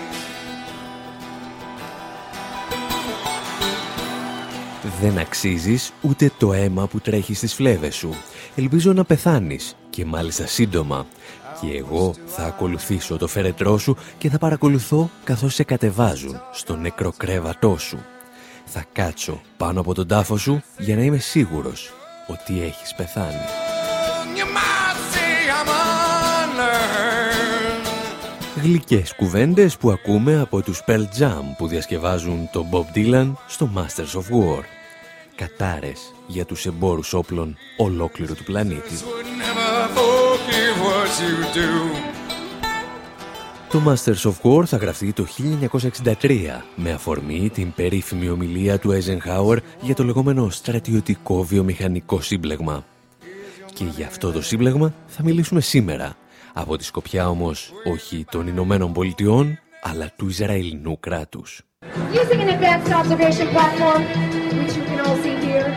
Δεν 5.01 5.19
αξίζεις 5.19 5.93
ούτε 6.01 6.31
το 6.39 6.53
αίμα 6.53 6.87
που 6.87 7.01
τρέχει 7.01 7.35
στις 7.35 7.55
φλέβες 7.55 7.95
σου. 7.95 8.15
Ελπίζω 8.57 8.93
να 8.93 9.05
πεθάνεις 9.05 9.77
και 9.91 10.05
μάλιστα 10.05 10.47
σύντομα. 10.47 11.07
Και 11.61 11.77
εγώ 11.77 12.15
θα 12.27 12.45
ακολουθήσω 12.45 13.17
το 13.17 13.27
φερετρό 13.27 13.79
σου 13.79 13.97
και 14.19 14.31
θα 14.31 14.39
παρακολουθώ 14.39 15.11
καθώς 15.25 15.55
σε 15.55 15.63
κατεβάζουν 15.63 16.41
στο 16.53 16.77
νεκροκρέβατό 16.77 17.77
σου. 17.79 17.99
Θα 18.65 18.85
κάτσω 18.93 19.41
πάνω 19.57 19.81
από 19.81 19.95
τον 19.95 20.07
τάφο 20.07 20.37
σου 20.37 20.63
για 20.79 20.97
να 20.97 21.03
είμαι 21.03 21.19
σίγουρος 21.19 21.93
ότι 22.27 22.63
έχεις 22.63 22.95
πεθάνει. 22.95 23.45
Γλυκές 28.63 29.15
κουβέντες 29.15 29.77
που 29.77 29.91
ακούμε 29.91 30.41
από 30.41 30.63
τους 30.63 30.83
Pearl 30.87 31.05
Jam 31.19 31.43
που 31.57 31.67
διασκευάζουν 31.67 32.49
τον 32.53 32.67
Bob 32.71 32.97
Dylan 32.97 33.33
στο 33.47 33.71
Masters 33.77 34.19
of 34.19 34.23
War. 34.23 34.63
Κατάρες 35.35 36.15
για 36.27 36.45
τους 36.45 36.67
εμπόρους 36.67 37.13
όπλων 37.13 37.57
ολόκληρου 37.77 38.35
του 38.35 38.45
πλανήτη. 38.45 38.95
Το 43.71 43.83
Masters 43.87 44.31
of 44.31 44.35
War 44.43 44.65
θα 44.65 44.77
γραφτεί 44.77 45.13
το 45.13 45.27
1963 46.21 46.63
με 46.77 46.93
αφορμή 46.93 47.51
την 47.55 47.73
περίφημη 47.73 48.29
ομιλία 48.29 48.79
του 48.79 48.91
Eisenhower 48.91 49.57
για 49.81 49.95
το 49.95 50.05
λεγόμενο 50.05 50.51
στρατιωτικό 50.51 51.43
βιομηχανικό 51.43 52.21
σύμπλεγμα. 52.21 52.85
Και 53.75 53.85
για 53.85 54.07
αυτό 54.07 54.33
το 54.33 54.43
σύμπλεγμα 54.43 54.95
θα 55.07 55.23
μιλήσουμε 55.23 55.61
σήμερα. 55.61 56.17
Από 56.53 56.77
τη 56.77 56.85
σκοπιά 56.85 57.29
όμως 57.29 57.73
όχι 57.93 58.25
των 58.31 58.47
Ηνωμένων 58.47 58.93
Πολιτειών, 58.93 59.59
αλλά 59.83 60.13
του 60.17 60.29
Ισραηλινού 60.29 61.01
κράτους. 61.01 61.61
Using 62.13 62.41
an 62.45 62.49
advanced 62.57 62.93
observation 63.01 63.49
platform, 63.57 64.03
which 64.59 64.75
you 64.77 64.85
can 64.89 64.99
all 65.07 65.19
see 65.25 65.37
here, 65.47 65.69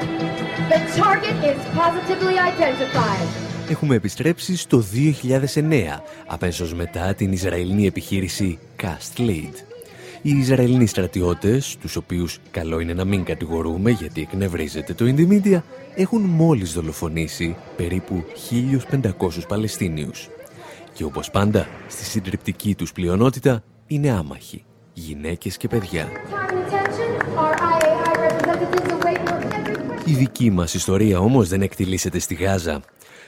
the 0.71 0.79
target 1.01 1.35
is 1.51 1.59
positively 1.81 2.35
identified. 2.51 3.52
Έχουμε 3.69 3.95
επιστρέψει 3.95 4.57
στο 4.57 4.83
2009, 5.55 6.01
αμέσως 6.27 6.73
μετά 6.73 7.13
την 7.13 7.31
Ισραηλινή 7.31 7.85
επιχείρηση 7.85 8.59
Cast 8.81 9.19
Lead. 9.19 9.53
Οι 10.21 10.37
Ισραηλινοί 10.37 10.87
στρατιώτες, 10.87 11.77
τους 11.81 11.95
οποίους 11.95 12.39
καλό 12.51 12.79
είναι 12.79 12.93
να 12.93 13.05
μην 13.05 13.23
κατηγορούμε 13.23 13.91
γιατί 13.91 14.21
εκνευρίζεται 14.21 14.93
το 14.93 15.05
Indymedia, 15.05 15.61
έχουν 15.95 16.21
μόλις 16.21 16.73
δολοφονήσει 16.73 17.55
περίπου 17.75 18.23
1.500 18.49 19.11
Παλαιστίνιους. 19.47 20.29
Και 20.93 21.03
όπως 21.03 21.31
πάντα, 21.31 21.67
στη 21.87 22.03
συντριπτική 22.03 22.75
τους 22.75 22.91
πλειονότητα 22.91 23.63
είναι 23.87 24.11
άμαχοι, 24.11 24.63
γυναίκες 24.93 25.57
και 25.57 25.67
παιδιά. 25.67 26.07
Η 30.05 30.13
δική 30.13 30.49
μας 30.49 30.73
ιστορία 30.73 31.19
όμως 31.19 31.49
δεν 31.49 31.61
εκτιλήσεται 31.61 32.19
στη 32.19 32.33
Γάζα. 32.33 32.81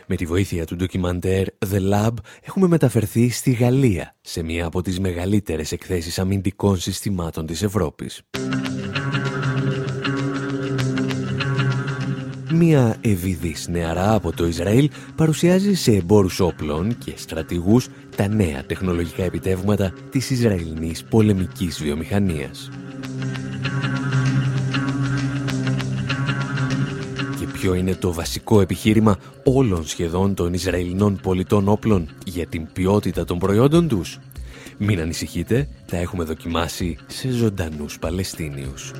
Με 0.07 0.15
τη 0.15 0.25
βοήθεια 0.25 0.65
του 0.65 0.75
ντοκιμαντέρ 0.75 1.47
The 1.71 1.93
Lab 1.93 2.13
έχουμε 2.41 2.67
μεταφερθεί 2.67 3.29
στη 3.29 3.51
Γαλλία, 3.51 4.15
σε 4.21 4.43
μία 4.43 4.65
από 4.65 4.81
τις 4.81 4.99
μεγαλύτερες 4.99 5.71
εκθέσεις 5.71 6.19
αμυντικών 6.19 6.77
συστημάτων 6.77 7.45
της 7.45 7.61
Ευρώπης. 7.61 8.21
Μία 12.51 12.97
ευηδής 13.01 13.67
νεαρά 13.67 14.13
από 14.13 14.31
το 14.31 14.45
Ισραήλ 14.45 14.89
παρουσιάζει 15.15 15.73
σε 15.73 15.91
εμπόρους 15.91 16.39
όπλων 16.39 16.97
και 16.97 17.13
στρατηγούς 17.15 17.87
τα 18.15 18.27
νέα 18.27 18.65
τεχνολογικά 18.65 19.23
επιτεύγματα 19.23 19.93
της 20.09 20.29
Ισραηλινής 20.29 21.03
πολεμικής 21.03 21.81
βιομηχανίας. 21.81 22.69
Ποιο 27.65 27.73
είναι 27.73 27.95
το 27.95 28.13
βασικό 28.13 28.61
επιχείρημα 28.61 29.17
όλων 29.43 29.87
σχεδόν 29.87 30.33
των 30.33 30.53
Ισραηλινών 30.53 31.19
πολιτών 31.21 31.67
όπλων 31.67 32.09
για 32.25 32.45
την 32.47 32.67
ποιότητα 32.73 33.25
των 33.25 33.39
προϊόντων 33.39 33.87
τους. 33.87 34.19
Μην 34.77 34.99
ανησυχείτε, 34.99 35.67
τα 35.85 35.97
έχουμε 35.97 36.23
δοκιμάσει 36.23 36.97
σε 37.07 37.29
ζωντανούς 37.29 37.99
Παλαιστίνιους. 37.99 38.91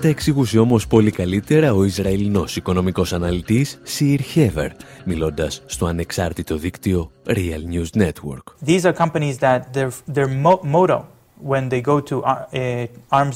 Τα 0.00 0.08
εξηγούσε 0.08 0.58
όμως 0.58 0.86
πολύ 0.86 1.10
καλύτερα 1.10 1.74
ο 1.74 1.84
Ισραηλινός 1.84 2.56
οικονομικός 2.56 3.12
αναλυτής 3.12 3.78
Σιρ 3.82 4.20
Χέβερ, 4.20 4.70
μιλώντας 5.04 5.62
στο 5.66 5.86
ανεξάρτητο 5.86 6.56
δίκτυο 6.56 7.10
Real 7.26 7.74
News 7.74 8.02
Network. 8.02 8.66
These 8.66 8.84
are 8.84 8.92
companies 8.92 9.38
that 9.38 9.72
their, 9.72 9.90
their 10.14 10.28
motto 10.74 11.11
Uh, 11.48 12.86
uh, 13.08 13.26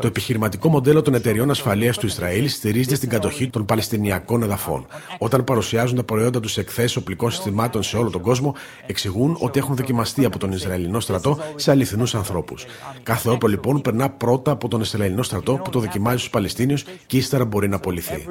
το 0.00 0.06
επιχειρηματικό 0.06 0.68
μοντέλο 0.68 1.02
των 1.02 1.14
εταιριών 1.14 1.50
ασφαλείας 1.50 1.98
του 1.98 2.06
Ισραήλ 2.06 2.48
στηρίζεται 2.48 2.94
στην 2.94 3.08
κατοχή 3.08 3.48
των 3.50 3.64
Παλαιστινιακών 3.64 4.42
εδαφών. 4.42 4.86
Όταν 5.18 5.44
παρουσιάζουν 5.44 5.96
τα 5.96 6.02
προϊόντα 6.02 6.40
τους 6.40 6.52
σε 6.52 6.60
εκθέσεις 6.60 6.96
οπλικών 6.96 7.30
συστημάτων 7.30 7.82
σε 7.82 7.96
όλο 7.96 8.10
τον 8.10 8.20
κόσμο, 8.20 8.54
εξηγούν 8.86 9.36
ότι 9.40 9.58
έχουν 9.58 9.76
δοκιμαστεί 9.76 10.24
από 10.24 10.38
τον 10.38 10.52
Ισραηλινό 10.52 11.00
στρατό 11.00 11.38
σε 11.54 11.70
αληθινούς 11.70 12.14
ανθρώπους. 12.14 12.66
Κάθε 13.02 13.30
όπλο 13.30 13.48
λοιπόν 13.48 13.80
περνά 13.80 14.10
πρώτα 14.10 14.50
από 14.50 14.68
τον 14.68 14.80
Ισραηλινό 14.80 15.22
στρατό 15.22 15.54
που 15.54 15.70
το 15.70 15.80
δοκιμάζει 15.80 16.16
στους 16.16 16.30
Παλαιστίνιους 16.30 16.84
και 17.06 17.16
ύστερα 17.16 17.44
μπορεί 17.44 17.68
να 17.68 17.76
απολυθεί. 17.76 18.24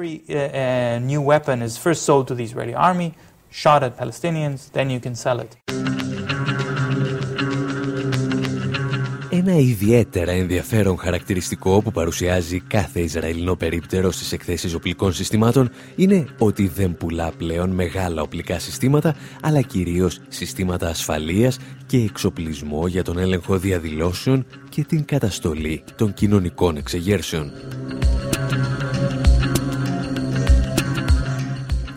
Ένα 9.50 9.58
ιδιαίτερα 9.58 10.30
ενδιαφέρον 10.30 10.98
χαρακτηριστικό 10.98 11.82
που 11.82 11.92
παρουσιάζει 11.92 12.60
κάθε 12.60 13.00
Ισραηλινό 13.00 13.56
περίπτερο 13.56 14.10
στις 14.10 14.32
εκθέσεις 14.32 14.74
οπλικών 14.74 15.12
συστημάτων 15.12 15.70
είναι 15.96 16.24
ότι 16.38 16.66
δεν 16.66 16.96
πουλά 16.96 17.32
πλέον 17.38 17.70
μεγάλα 17.70 18.22
οπλικά 18.22 18.58
συστήματα, 18.58 19.16
αλλά 19.42 19.60
κυρίως 19.60 20.20
συστήματα 20.28 20.88
ασφαλείας 20.88 21.58
και 21.86 21.96
εξοπλισμό 21.96 22.86
για 22.86 23.04
τον 23.04 23.18
έλεγχο 23.18 23.58
διαδηλώσεων 23.58 24.46
και 24.68 24.84
την 24.84 25.04
καταστολή 25.04 25.82
των 25.96 26.14
κοινωνικών 26.14 26.76
εξεγέρσεων. 26.76 27.52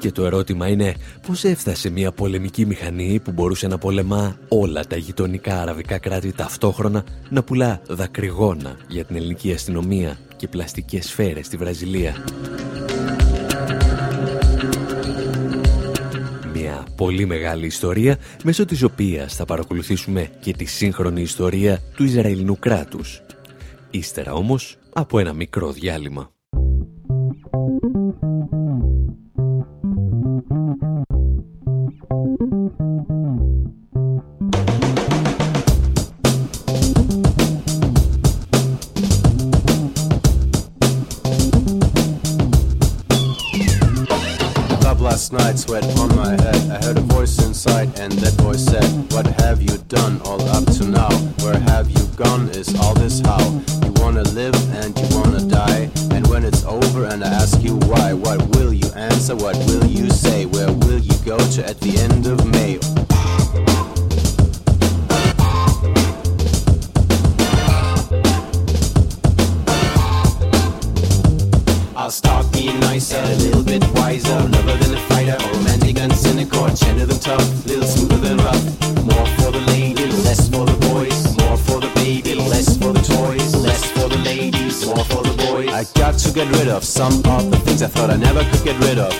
Και 0.01 0.11
το 0.11 0.25
ερώτημα 0.25 0.67
είναι 0.67 0.95
πώς 1.27 1.43
έφτασε 1.43 1.89
μια 1.89 2.11
πολεμική 2.11 2.65
μηχανή 2.65 3.19
που 3.23 3.31
μπορούσε 3.31 3.67
να 3.67 3.77
πολεμά 3.77 4.37
όλα 4.47 4.85
τα 4.85 4.95
γειτονικά 4.95 5.61
αραβικά 5.61 5.97
κράτη 5.97 6.31
ταυτόχρονα 6.31 7.03
να 7.29 7.43
πουλά 7.43 7.81
δακρυγόνα 7.87 8.77
για 8.87 9.05
την 9.05 9.15
ελληνική 9.15 9.53
αστυνομία 9.53 10.17
και 10.35 10.47
πλαστικές 10.47 11.05
σφαίρες 11.05 11.45
στη 11.45 11.57
Βραζιλία. 11.57 12.15
Μια 16.53 16.85
πολύ 16.95 17.25
μεγάλη 17.25 17.65
ιστορία 17.65 18.17
μέσω 18.43 18.65
της 18.65 18.83
οποίας 18.83 19.35
θα 19.35 19.45
παρακολουθήσουμε 19.45 20.29
και 20.39 20.53
τη 20.53 20.65
σύγχρονη 20.65 21.21
ιστορία 21.21 21.79
του 21.95 22.03
Ισραηλινού 22.03 22.59
κράτους. 22.59 23.21
Ύστερα 23.91 24.33
όμως 24.33 24.77
από 24.93 25.19
ένα 25.19 25.33
μικρό 25.33 25.71
διάλειμμα. 25.71 26.31
Last 45.12 45.34
night, 45.34 45.60
sweat 45.60 45.84
on 45.99 46.15
my 46.15 46.30
head. 46.30 46.71
I 46.71 46.84
heard 46.86 46.97
a 46.97 47.01
voice 47.01 47.38
inside, 47.45 47.99
and 47.99 48.12
that 48.13 48.34
voice 48.41 48.63
said, 48.65 48.84
What 49.12 49.27
have 49.41 49.62
you 49.62 49.77
done 49.88 50.21
all 50.25 50.41
up 50.49 50.65
to 50.77 50.86
now? 50.86 51.12
Where 51.43 51.60
have 51.60 51.89
you 51.89 52.06
gone? 52.15 52.49
Is 52.49 52.73
all 52.80 52.93
this 52.93 53.19
how? 53.19 53.43
You 53.84 53.91
wanna 53.97 54.23
live 54.23 54.56
and 54.75 54.97
you. 54.97 55.11
And 56.63 56.84
over, 56.84 57.06
and 57.06 57.24
I 57.24 57.28
ask 57.28 57.62
you 57.63 57.76
why, 57.88 58.13
what 58.13 58.39
will 58.56 58.74
you 58.74 58.88
answer? 58.93 59.36
What 59.36 59.56
will 59.58 59.86
you 59.86 60.10
say? 60.10 60.45
Where 60.45 60.71
will 60.71 61.00
you 61.00 61.13
go 61.26 61.38
to 61.38 61.67
at 61.67 61.80
the 61.80 61.97
end 61.97 62.28
of 62.28 62.45
May? 62.52 62.78
I'll 71.95 72.12
start 72.12 72.52
being 72.52 72.80
nicer, 72.82 73.17
a 73.17 73.36
little 73.38 73.63
bit 73.63 73.84
wiser, 73.93 74.30
lover 74.30 74.78
than 74.78 74.95
a 74.95 75.02
fighter, 75.08 75.38
romantic 75.54 76.00
and 76.00 76.13
cynical, 76.13 76.67
gentle 76.69 77.08
than 77.08 77.19
tough, 77.19 77.66
little 77.66 77.86
smoother 77.86 78.18
than 78.18 78.38
rough. 78.38 78.90
More 84.86 85.03
for 85.05 85.23
the 85.23 85.36
boys. 85.38 85.69
I 85.69 85.84
got 85.99 86.17
to 86.19 86.32
get 86.32 86.47
rid 86.57 86.67
of 86.67 86.84
some 86.84 87.13
of 87.25 87.51
the 87.51 87.57
things 87.59 87.82
I 87.82 87.88
thought 87.88 88.09
I 88.09 88.17
never 88.17 88.43
could 88.51 88.63
get 88.63 88.77
rid 88.79 88.97
of. 88.97 89.11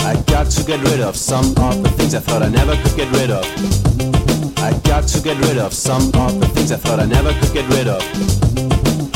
I 0.00 0.14
got 0.26 0.50
to 0.50 0.64
get 0.64 0.80
rid 0.82 1.00
of 1.00 1.16
some 1.16 1.56
of 1.58 1.82
the 1.82 1.90
things 1.96 2.14
I 2.14 2.20
thought 2.20 2.42
I 2.42 2.48
never 2.48 2.76
could 2.76 2.96
get 2.96 3.10
rid 3.12 3.30
of. 3.30 3.44
I 4.58 4.72
got 4.84 5.08
to 5.08 5.20
get 5.20 5.38
rid 5.46 5.58
of 5.58 5.72
some 5.72 6.08
of 6.14 6.40
the 6.40 6.48
things 6.54 6.72
I 6.72 6.76
thought 6.76 7.00
I 7.00 7.06
never 7.06 7.32
could 7.40 7.52
get 7.52 7.68
rid 7.70 7.88
of. 7.88 8.02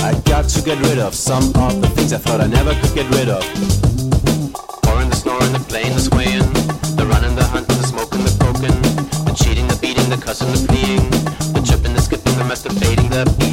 I 0.00 0.18
got 0.24 0.48
to 0.48 0.62
get 0.62 0.78
rid 0.80 0.98
of 0.98 1.14
some 1.14 1.44
of 1.56 1.80
the 1.80 1.88
things 1.94 2.12
I 2.12 2.18
thought 2.18 2.40
I 2.40 2.46
never 2.46 2.74
could 2.80 2.94
get 2.94 3.08
rid 3.10 3.28
of. 3.28 3.42
Pouring 4.82 5.10
the 5.10 5.16
snoring, 5.16 5.52
the 5.52 5.64
playing, 5.68 5.94
the 5.94 6.00
swaying, 6.00 6.46
the 6.96 7.06
running, 7.06 7.34
the 7.36 7.44
hunting, 7.44 7.76
the 7.76 7.86
smoking, 7.86 8.24
the 8.24 8.34
broken, 8.38 8.74
the 9.26 9.34
cheating, 9.34 9.66
the 9.68 9.76
beating, 9.76 10.08
the 10.10 10.16
cussing, 10.16 10.50
the 10.50 10.58
fleeing, 10.66 11.04
the 11.54 11.62
tripping, 11.66 11.94
the 11.94 12.00
skipping, 12.00 12.36
the 12.38 12.44
masturbating, 12.44 13.10
the 13.10 13.24
beating 13.38 13.49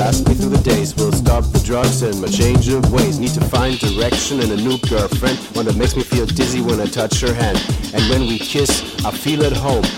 last 0.00 0.20
me 0.28 0.34
through 0.38 0.54
the 0.58 0.64
days. 0.72 0.88
Will 0.98 1.16
stop 1.24 1.44
the 1.56 1.62
drugs 1.70 1.98
and 2.06 2.16
my 2.24 2.30
change 2.40 2.66
of 2.76 2.80
ways. 2.96 3.14
Need 3.24 3.34
to 3.40 3.44
find 3.56 3.72
direction 3.88 4.34
and 4.42 4.50
a 4.58 4.60
new 4.66 4.76
girlfriend. 4.92 5.36
One 5.58 5.66
that 5.68 5.76
makes 5.82 5.94
me 5.98 6.04
feel 6.12 6.26
dizzy 6.40 6.60
when 6.68 6.78
I 6.84 6.88
touch 7.00 7.14
her 7.26 7.34
hand. 7.42 7.58
And 7.94 8.02
when 8.10 8.22
we 8.30 8.36
kiss, 8.52 8.70
I 9.08 9.10
feel 9.24 9.40
at 9.48 9.56
home. 9.66 9.88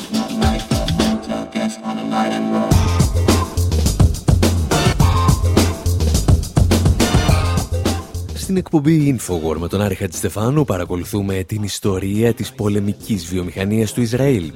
Στην 8.35 8.57
εκπομπή 8.57 9.19
Infowar 9.19 9.57
με 9.57 9.69
τον 9.69 9.81
Άρη 9.81 9.95
Χατζηστεφάνου 9.95 10.65
παρακολουθούμε 10.65 11.45
την 11.47 11.63
ιστορία 11.63 12.35
της 12.35 12.53
πολεμικής 12.53 13.27
βιομηχανίας 13.27 13.93
του 13.93 14.01
Ισραήλ, 14.01 14.53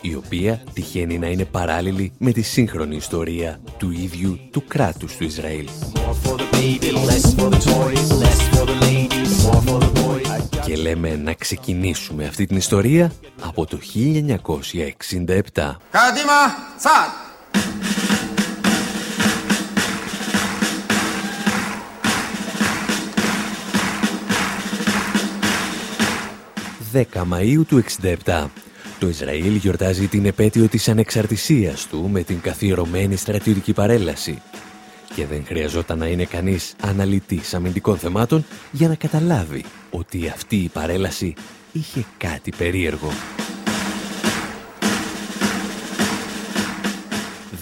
η 0.00 0.14
οποία 0.14 0.62
τυχαίνει 0.72 1.18
να 1.18 1.26
είναι 1.26 1.44
παράλληλη 1.44 2.12
με 2.18 2.32
τη 2.32 2.42
σύγχρονη 2.42 2.96
ιστορία 2.96 3.60
του 3.78 3.90
ίδιου 3.90 4.38
του 4.50 4.64
κράτους 4.68 5.16
του 5.16 5.24
Ισραήλ. 5.24 5.68
Και 10.64 10.76
λέμε 10.76 11.16
να 11.16 11.32
ξεκινήσουμε 11.32 12.26
αυτή 12.26 12.46
την 12.46 12.56
ιστορία 12.56 13.12
από 13.40 13.66
το 13.66 13.78
1967. 13.94 15.76
Κάτιμα, 15.90 16.40
10 26.92 27.04
Μαΐου 27.30 27.62
του 27.68 27.84
67. 28.24 28.44
Το 28.98 29.08
Ισραήλ 29.08 29.54
γιορτάζει 29.54 30.06
την 30.06 30.26
επέτειο 30.26 30.68
της 30.68 30.88
ανεξαρτησίας 30.88 31.86
του 31.86 32.08
με 32.08 32.22
την 32.22 32.40
καθιερωμένη 32.40 33.16
στρατιωτική 33.16 33.72
παρέλαση. 33.72 34.42
Και 35.14 35.26
δεν 35.26 35.44
χρειαζόταν 35.46 35.98
να 35.98 36.06
είναι 36.06 36.24
κανείς 36.24 36.74
αναλυτής 36.80 37.54
αμυντικών 37.54 37.96
θεμάτων 37.96 38.44
για 38.72 38.88
να 38.88 38.94
καταλάβει 38.94 39.64
ότι 39.90 40.28
αυτή 40.28 40.56
η 40.56 40.68
παρέλαση 40.68 41.34
είχε 41.72 42.04
κάτι 42.16 42.52
περίεργο. 42.58 43.08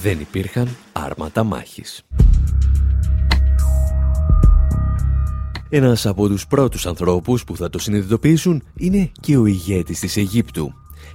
Δεν 0.02 0.20
υπήρχαν 0.20 0.68
άρματα 0.92 1.44
μάχης. 1.44 2.02
Ένας 5.68 6.06
από 6.06 6.28
τους 6.28 6.46
πρώτους 6.46 6.86
ανθρώπους 6.86 7.44
που 7.44 7.56
θα 7.56 7.70
το 7.70 7.78
συνειδητοποιήσουν 7.78 8.62
είναι 8.76 9.10
και 9.20 9.36
ο 9.36 9.46
ηγέτης 9.46 10.00
της 10.00 10.16
Αιγύπτου. 10.16 10.74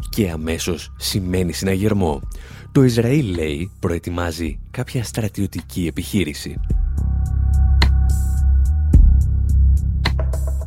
Και 0.10 0.30
αμέσως 0.30 0.94
σημαίνει 0.98 1.54
συναγερμό. 1.54 2.22
Το 2.72 2.84
Ισραήλ, 2.84 3.36
λέει, 3.36 3.72
προετοιμάζει 3.80 4.60
κάποια 4.72 5.04
στρατιωτική 5.04 5.88
επιχείρηση. 5.88 6.60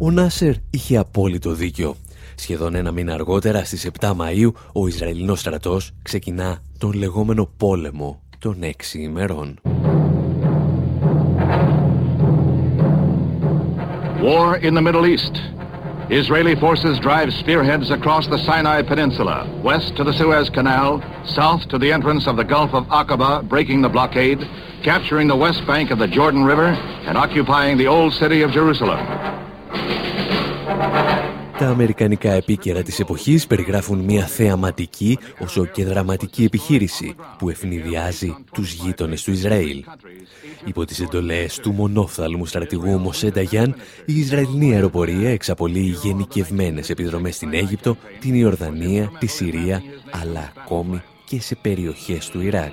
Ο 0.00 0.10
Νάσερ 0.10 0.54
είχε 0.70 0.96
απόλυτο 0.96 1.52
δίκιο. 1.52 1.96
Σχεδόν 2.34 2.74
ένα 2.74 2.92
μήνα 2.92 3.14
αργότερα, 3.14 3.64
στις 3.64 3.90
7 4.00 4.12
Μαΐου, 4.16 4.52
ο 4.72 4.86
Ισραηλινός 4.86 5.40
στρατός 5.40 5.92
ξεκινά 6.02 6.62
τον 6.78 6.92
λεγόμενο 6.92 7.50
πόλεμο 7.56 8.22
των 8.38 8.62
έξι 8.62 9.00
ημερών. 9.00 9.58
War 14.24 14.58
in 14.62 14.74
the 14.74 14.80
Middle 14.80 15.04
East. 15.04 15.63
Israeli 16.10 16.54
forces 16.54 16.98
drive 16.98 17.32
spearheads 17.32 17.90
across 17.90 18.26
the 18.26 18.38
Sinai 18.38 18.82
Peninsula, 18.82 19.48
west 19.62 19.96
to 19.96 20.04
the 20.04 20.12
Suez 20.12 20.50
Canal, 20.50 21.02
south 21.26 21.66
to 21.68 21.78
the 21.78 21.90
entrance 21.90 22.26
of 22.26 22.36
the 22.36 22.44
Gulf 22.44 22.74
of 22.74 22.84
Aqaba, 22.88 23.48
breaking 23.48 23.80
the 23.80 23.88
blockade, 23.88 24.38
capturing 24.82 25.28
the 25.28 25.36
west 25.36 25.66
bank 25.66 25.90
of 25.90 25.98
the 25.98 26.06
Jordan 26.06 26.44
River, 26.44 26.66
and 26.66 27.16
occupying 27.16 27.78
the 27.78 27.86
old 27.86 28.12
city 28.12 28.42
of 28.42 28.50
Jerusalem. 28.50 29.00
Τα 31.58 31.68
αμερικανικά 31.68 32.32
επίκαιρα 32.32 32.82
της 32.82 33.00
εποχής 33.00 33.46
περιγράφουν 33.46 33.98
μια 33.98 34.26
θεαματική 34.26 35.18
όσο 35.38 35.66
και 35.66 35.84
δραματική 35.84 36.44
επιχείρηση 36.44 37.14
που 37.38 37.48
ευνηδιάζει 37.48 38.36
τους 38.52 38.72
γείτονες 38.72 39.22
του 39.22 39.30
Ισραήλ. 39.30 39.84
Υπό 40.64 40.84
τις 40.84 41.00
εντολές 41.00 41.58
του 41.58 41.72
μονόφθαλμου 41.72 42.46
στρατηγού 42.46 42.98
Μωσέντα 42.98 43.40
Γιάν, 43.40 43.74
η 44.04 44.18
Ισραηλινή 44.18 44.74
αεροπορία 44.74 45.30
εξαπολύει 45.30 45.96
γενικευμένες 46.02 46.90
επιδρομές 46.90 47.34
στην 47.34 47.54
Αίγυπτο, 47.54 47.96
την 48.20 48.34
Ιορδανία, 48.34 49.12
τη 49.18 49.26
Συρία, 49.26 49.82
αλλά 50.10 50.52
ακόμη 50.56 51.02
και 51.24 51.40
σε 51.40 51.54
περιοχές 51.54 52.30
του 52.30 52.40
Ιράκ. 52.40 52.72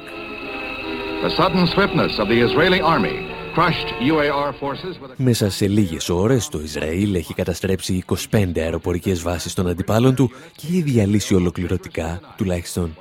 Μέσα 5.15 5.49
σε 5.49 5.67
λίγες 5.67 6.09
ώρες 6.09 6.47
το 6.47 6.59
Ισραήλ 6.59 7.15
έχει 7.15 7.33
καταστρέψει 7.33 8.03
25 8.31 8.51
αεροπορικές 8.55 9.21
βάσεις 9.21 9.53
των 9.53 9.67
αντιπάλων 9.67 10.15
του 10.15 10.31
και 10.55 10.67
έχει 10.67 10.81
διαλύσει 10.81 11.35
ολοκληρωτικά 11.35 12.19
τουλάχιστον 12.37 12.95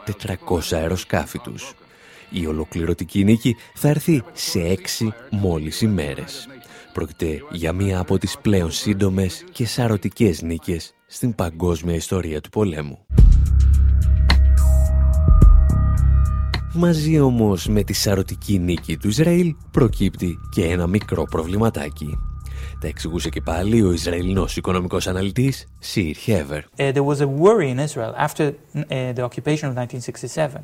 400 0.48 0.58
αεροσκάφη 0.72 1.38
τους. 1.38 1.74
Η 2.30 2.46
ολοκληρωτική 2.46 3.24
νίκη 3.24 3.56
θα 3.74 3.88
έρθει 3.88 4.22
σε 4.32 4.60
έξι 4.60 5.12
μόλις 5.30 5.80
ημέρες. 5.80 6.48
Πρόκειται 6.92 7.42
για 7.50 7.72
μία 7.72 7.98
από 7.98 8.18
τις 8.18 8.38
πλέον 8.38 8.70
σύντομες 8.70 9.44
και 9.52 9.66
σαρωτικές 9.66 10.42
νίκες 10.42 10.94
στην 11.06 11.34
παγκόσμια 11.34 11.94
ιστορία 11.94 12.40
του 12.40 12.48
πολέμου. 12.48 12.98
Μαζί 16.72 17.20
όμως 17.20 17.66
με 17.66 17.82
τη 17.82 17.92
σαρωτική 17.92 18.58
νίκη 18.58 18.96
του 18.96 19.08
Ισραήλ 19.08 19.54
προκύπτει 19.70 20.38
και 20.50 20.64
ένα 20.64 20.86
μικρό 20.86 21.24
προβληματάκι. 21.24 22.18
Τα 22.80 22.86
εξηγούσε 22.86 23.28
και 23.28 23.40
πάλι 23.40 23.82
ο 23.82 23.92
Ισραηλινός 23.92 24.56
οικονομικός 24.56 25.06
αναλυτής 25.06 25.66
Σιρ 25.78 26.16
Χέβερ. 26.16 26.62
Uh, 26.62 26.92
there 26.92 27.04
was 27.04 27.20
a 27.20 27.26
worry 27.26 27.70
in 27.70 27.78
Israel 27.78 28.14
after 28.16 28.44
uh, 28.46 28.82
the 29.14 29.22
occupation 29.22 29.68
of 29.68 29.74
1967 29.76 30.62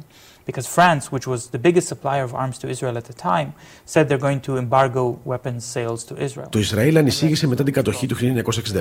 because 0.49 0.67
France, 0.79 1.05
which 1.15 1.27
was 1.33 1.41
the 1.55 1.61
biggest 1.67 1.87
supplier 1.93 2.25
of 2.29 2.33
arms 2.43 2.57
to 2.63 2.67
Israel 2.75 2.97
at 3.01 3.07
the 3.11 3.17
time, 3.31 3.49
said 3.93 4.03
they're 4.09 4.27
going 4.29 4.41
to 4.49 4.53
embargo 4.65 5.03
weapons 5.33 5.63
sales 5.75 6.05
to 6.05 6.15
Israel. 6.25 6.49
Το 6.51 6.59
Ισραήλ 6.59 6.97
ανησύγησε 6.97 7.47
μετά 7.47 7.63
την 7.63 7.73
κατοχή 7.73 8.07
του 8.07 8.17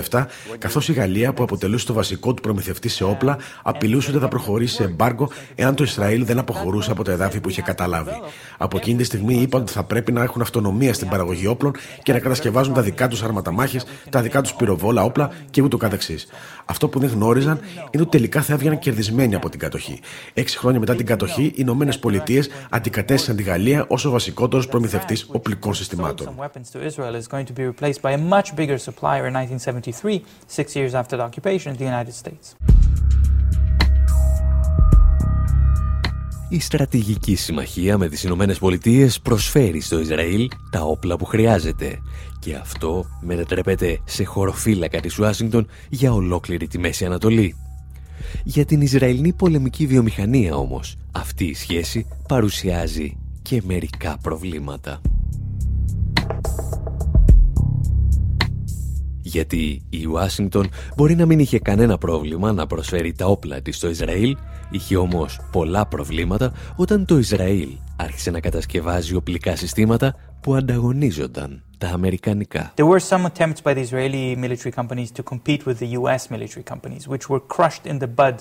1967, 0.10 0.26
καθώς 0.58 0.90
η 0.90 0.94
Γαλλία, 0.94 1.34
που 1.34 1.44
αποτελούσε 1.44 1.86
το 1.86 1.94
βασικό 1.94 2.34
του 2.34 2.42
προμηθευτή 2.42 2.90
σε 2.90 3.04
όπλα, 3.04 3.38
απειλούσε 3.64 4.10
ότι 4.12 4.20
θα 4.20 4.28
προχωρήσει 4.28 4.76
σε 4.76 4.84
εμπάργκο 4.84 5.30
εάν 5.56 5.76
το 5.76 5.84
Ισραήλ 5.84 6.26
δεν 6.26 6.40
αποχωρούσε 6.40 6.92
από 6.92 7.04
τα 7.04 7.12
εδάφη 7.12 7.40
που 7.40 7.50
είχε 7.50 7.62
καταλάβει. 7.62 8.12
Από 8.58 8.78
εκείνη 8.78 8.98
τη 8.98 9.04
στιγμή 9.04 9.36
είπαν 9.36 9.62
ότι 9.62 9.72
θα 9.72 9.84
πρέπει 9.84 10.12
να 10.12 10.24
έχουν 10.24 10.42
αυτονομία 10.42 10.94
στην 10.94 11.10
παραγωγή 11.10 11.48
όπλων 11.48 11.74
και 12.04 12.14
να 12.14 12.20
κατασκευάζουν 12.20 12.74
τα 12.74 12.82
δικά 12.82 13.08
τους 13.08 13.24
άρματα 13.24 13.52
μάχης, 13.52 13.86
τα 14.10 14.22
δικά 14.22 14.42
τους 14.42 14.54
πυροβόλα, 14.54 15.04
όπλα 15.04 15.32
και 15.50 15.62
ούτω 15.62 15.78
καθεξής. 15.78 16.28
Αυτό 16.66 16.88
που 16.88 17.00
δεν 17.00 17.10
γνώριζαν 17.10 17.60
είναι 17.92 18.04
ότι 18.04 18.12
τελικά 18.12 18.42
θα 18.42 18.54
έβγαιναν 18.54 18.80
κερδισμένοι 18.80 19.36
από 19.36 19.50
την 19.50 19.60
κατοχή. 19.60 20.00
Έξι 20.34 20.58
χρόνια 20.58 20.80
μετά 20.80 20.96
την 20.96 21.06
κατοχή, 21.06 21.52
οι 21.55 21.55
Ηνωμένες 21.56 22.00
Πολιτείες 22.00 22.50
αντικατέστησαν 22.70 23.36
τη 23.36 23.44
Γαλλία 23.44 23.86
ως 23.88 24.06
ο 24.06 24.10
βασικότερος 24.10 24.68
προμηθευτής 24.68 25.28
οπλικών 25.32 25.74
συστημάτων. 25.74 26.36
Η 36.50 36.60
στρατηγική 36.60 37.36
συμμαχία 37.36 37.98
με 37.98 38.08
τις 38.08 38.24
Ηνωμένες 38.24 38.60
Πολιτείες 38.60 39.20
προσφέρει 39.20 39.82
στο 39.82 40.00
Ισραήλ 40.00 40.50
τα 40.70 40.82
όπλα 40.82 41.18
που 41.18 41.26
χρειάζεται 41.26 42.02
και 42.40 42.56
αυτό 42.56 43.06
μετατρέπεται 43.22 44.00
σε 44.04 44.24
χωροφύλακα 44.24 45.00
της 45.00 45.20
Ουάσιγκτον 45.20 45.68
για 45.90 46.14
ολόκληρη 46.14 46.68
τη 46.68 46.80
Μέση 46.80 47.06
Ανατολή. 47.06 47.65
Για 48.44 48.66
την 48.66 48.82
Ισραηλινή 48.82 49.34
πολεμική 49.34 49.86
βιομηχανία 49.86 50.56
όμως 50.56 50.96
αυτή 51.12 51.46
η 51.46 51.54
σχέση 51.54 52.08
παρουσιάζει 52.28 53.18
και 53.42 53.62
μερικά 53.66 54.18
προβλήματα. 54.22 55.02
Γιατί 59.22 59.82
η 59.90 60.06
Ουάσιγκτον 60.06 60.70
μπορεί 60.96 61.16
να 61.16 61.26
μην 61.26 61.40
είχε 61.40 61.60
κανένα 61.60 61.98
πρόβλημα 61.98 62.54
να 62.54 62.68
προσφέρει 62.68 63.14
τα 63.14 63.26
όπλα 63.26 63.62
της 63.62 63.76
στο 63.76 63.90
Ισραήλ, 63.90 64.38
είχε 64.70 64.98
όμως 64.98 65.40
πολλά 65.52 65.86
προβλήματα 65.86 66.54
όταν 66.76 67.06
το 67.06 67.18
Ισραήλ 67.18 67.70
άρχισε 67.96 68.32
να 68.32 68.40
κατασκευάζει 68.40 69.16
οπλικά 69.16 69.56
συστήματα 69.56 70.16
που 70.42 70.56
ανταγωνίζονταν 70.56 71.65
τα 71.78 71.88
αμερικανικά. 71.88 72.74
There 72.76 72.86
were 72.86 73.00
some 73.00 73.26
attempts 73.26 73.62
by 73.64 73.74
the 73.74 73.84
Israeli 73.88 74.36
military 74.36 74.72
companies 74.72 75.10
to 75.18 75.24
compete 75.24 75.66
with 75.66 75.78
the 75.80 75.90
US 76.00 76.22
military 76.30 76.64
companies, 76.74 77.08
which 77.08 77.30
were 77.30 77.44
crushed 77.56 77.86
in 77.92 77.98
the 78.04 78.10
bud 78.20 78.36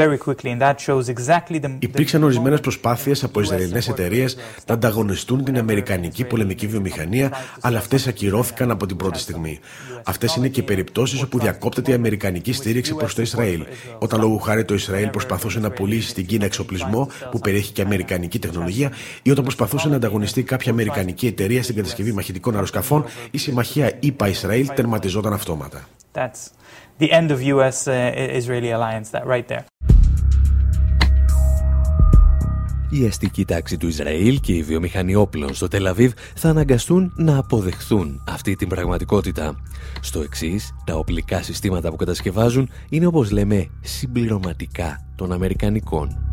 very 0.00 0.18
quickly, 0.18 0.50
and 0.52 0.60
that 0.60 0.76
shows 0.80 1.08
exactly 1.08 1.58
the... 1.60 1.76
Υπήρξαν 1.78 2.22
ορισμένες 2.22 2.60
προσπάθειες 2.60 3.24
από 3.24 3.40
Ισραηλινές 3.40 3.88
εταιρείες 3.88 4.36
να 4.66 4.74
ανταγωνιστούν 4.74 5.44
την 5.44 5.58
αμερικανική 5.58 6.24
πολεμική 6.24 6.66
βιομηχανία, 6.66 7.32
αλλά 7.60 7.78
αυτές 7.78 8.06
ακυρώθηκαν 8.06 8.70
από 8.70 8.86
την 8.86 8.96
πρώτη 8.96 9.18
στιγμή. 9.18 9.58
Αυτές 10.04 10.34
είναι 10.36 10.48
και 10.48 10.60
οι 10.60 10.62
περιπτώσεις 10.62 11.22
όπου 11.22 11.38
διακόπτεται 11.38 11.90
η 11.90 11.94
αμερικανική 11.94 12.52
στήριξη 12.52 12.94
προς 12.94 13.14
το 13.14 13.22
Ισραήλ. 13.22 13.66
Όταν 13.98 14.20
λόγω 14.20 14.36
χάρη 14.36 14.64
το 14.64 14.74
Ισραήλ 14.74 15.08
προσπαθούσε 15.08 15.58
να 15.58 15.70
πουλήσει 15.70 16.08
στην 16.08 16.26
Κίνα 16.26 16.44
εξοπλισμό 16.44 17.08
που 17.30 17.38
περιέχει 17.38 17.72
και 17.72 17.82
αμερικανική 17.82 18.38
τεχνολογία 18.38 18.92
ή 19.22 19.30
όταν 19.30 19.42
προσπαθούσε 19.42 19.88
να 19.88 19.96
ανταγωνιστεί 19.96 20.42
κάποια 20.42 20.72
αμερικανική 20.72 21.26
εταιρεία 21.26 21.62
στην 21.62 21.74
κατασκευή 21.74 22.12
μαχητικών 22.12 22.56
αεροσκαφών, 22.72 23.04
η 23.30 23.38
συμμαχία 23.38 23.92
ΙΠΑ-Ισραήλ 24.00 24.68
τερματιζόταν 24.74 25.32
αυτόματα. 25.32 25.88
That's 26.14 26.50
the 26.98 27.10
end 27.10 27.30
of 27.30 27.38
US-Israeli 27.40 28.70
alliance, 28.70 29.10
that 29.10 29.26
right 29.26 29.48
there. 29.48 29.64
η 32.94 33.06
αστική 33.06 33.44
τάξη 33.44 33.76
του 33.76 33.86
Ισραήλ 33.86 34.40
και 34.40 34.52
η 34.52 34.62
βιομηχανία 34.62 35.18
όπλων 35.18 35.54
στο 35.54 35.68
Τελαβίβ 35.68 36.12
θα 36.34 36.48
αναγκαστούν 36.48 37.12
να 37.16 37.38
αποδεχθούν 37.38 38.24
αυτή 38.28 38.56
την 38.56 38.68
πραγματικότητα. 38.68 39.56
Στο 40.00 40.20
εξής, 40.20 40.74
τα 40.84 40.94
οπλικά 40.94 41.42
συστήματα 41.42 41.90
που 41.90 41.96
κατασκευάζουν 41.96 42.70
είναι 42.88 43.06
όπως 43.06 43.30
λέμε 43.30 43.68
συμπληρωματικά 43.80 45.06
των 45.16 45.32
Αμερικανικών. 45.32 46.32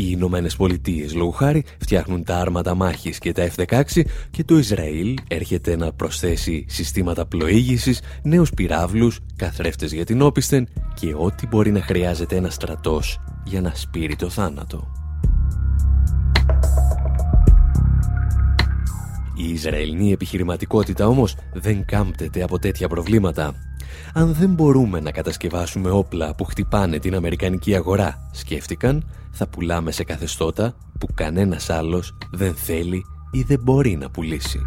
Οι 0.00 0.06
Ηνωμένες 0.06 0.56
Πολιτείες, 0.56 1.14
λόγου 1.14 1.32
χάρη, 1.32 1.64
φτιάχνουν 1.78 2.24
τα 2.24 2.36
άρματα 2.36 2.74
μάχης 2.74 3.18
και 3.18 3.32
τα 3.32 3.50
F-16 3.56 3.82
και 4.30 4.44
το 4.44 4.58
Ισραήλ 4.58 5.18
έρχεται 5.28 5.76
να 5.76 5.92
προσθέσει 5.92 6.64
συστήματα 6.68 7.26
πλοήγησης, 7.26 8.00
νέους 8.22 8.50
πυράβλους, 8.50 9.20
καθρέφτες 9.36 9.92
για 9.92 10.04
την 10.04 10.22
όπισθεν 10.22 10.68
και 10.94 11.14
ό,τι 11.16 11.46
μπορεί 11.46 11.70
να 11.70 11.82
χρειάζεται 11.82 12.36
ένα 12.36 12.50
στρατός 12.50 13.20
για 13.44 13.60
να 13.60 13.72
σπείρει 13.74 14.16
το 14.16 14.28
θάνατο. 14.28 14.88
Η 19.36 19.48
Ισραηλινή 19.52 20.12
επιχειρηματικότητα 20.12 21.06
όμως 21.06 21.34
δεν 21.52 21.84
κάμπτεται 21.84 22.42
από 22.42 22.58
τέτοια 22.58 22.88
προβλήματα. 22.88 23.54
Αν 24.14 24.34
δεν 24.34 24.50
μπορούμε 24.50 25.00
να 25.00 25.10
κατασκευάσουμε 25.10 25.90
όπλα 25.90 26.34
που 26.34 26.44
χτυπάνε 26.44 26.98
την 26.98 27.14
Αμερικανική 27.14 27.74
αγορά, 27.74 28.28
σκέφτηκαν, 28.32 29.10
θα 29.30 29.48
πουλάμε 29.48 29.90
σε 29.90 30.04
καθεστώτα 30.04 30.74
που 31.00 31.06
κανένας 31.14 31.70
άλλος 31.70 32.16
δεν 32.30 32.54
θέλει 32.54 33.04
ή 33.30 33.42
δεν 33.42 33.60
μπορεί 33.62 33.96
να 33.96 34.10
πουλήσει. 34.10 34.60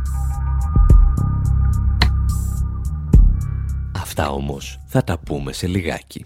Αυτά 4.01 4.29
όμως 4.29 4.79
θα 4.87 5.03
τα 5.03 5.19
πούμε 5.19 5.53
σε 5.53 5.67
λιγάκι. 5.67 6.25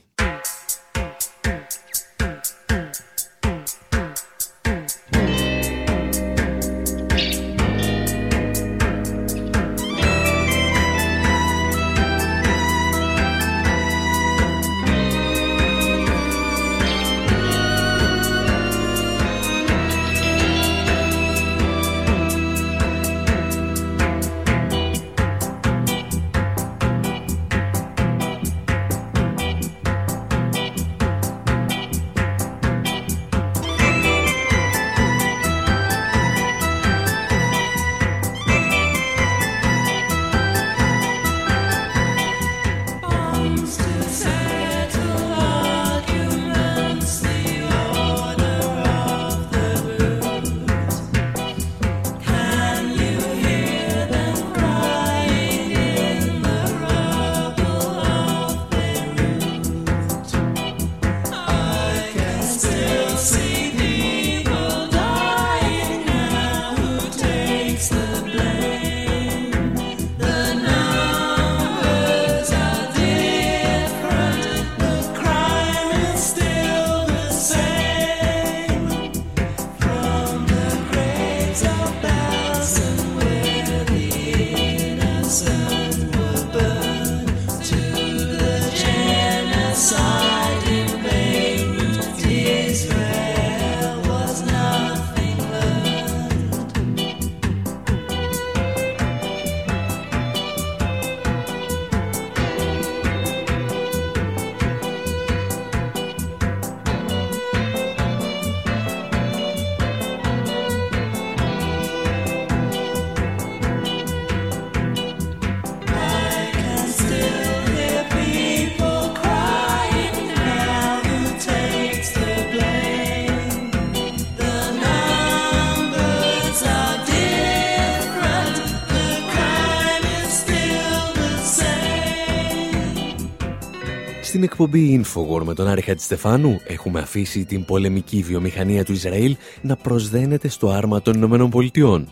Στην 134.36 134.47
εκπομπή 134.47 135.03
Infowar 135.03 135.43
με 135.43 135.53
τον 135.53 135.67
Άρη 135.67 135.81
Χατζηστεφάνου 135.81 136.59
έχουμε 136.67 136.99
αφήσει 136.99 137.45
την 137.45 137.65
πολεμική 137.65 138.21
βιομηχανία 138.21 138.83
του 138.86 138.91
Ισραήλ 138.91 139.36
να 139.61 139.75
προσδένεται 139.75 140.47
στο 140.47 140.69
άρμα 140.69 141.01
των 141.01 141.13
Ηνωμένων 141.13 141.49
Πολιτειών. 141.49 142.07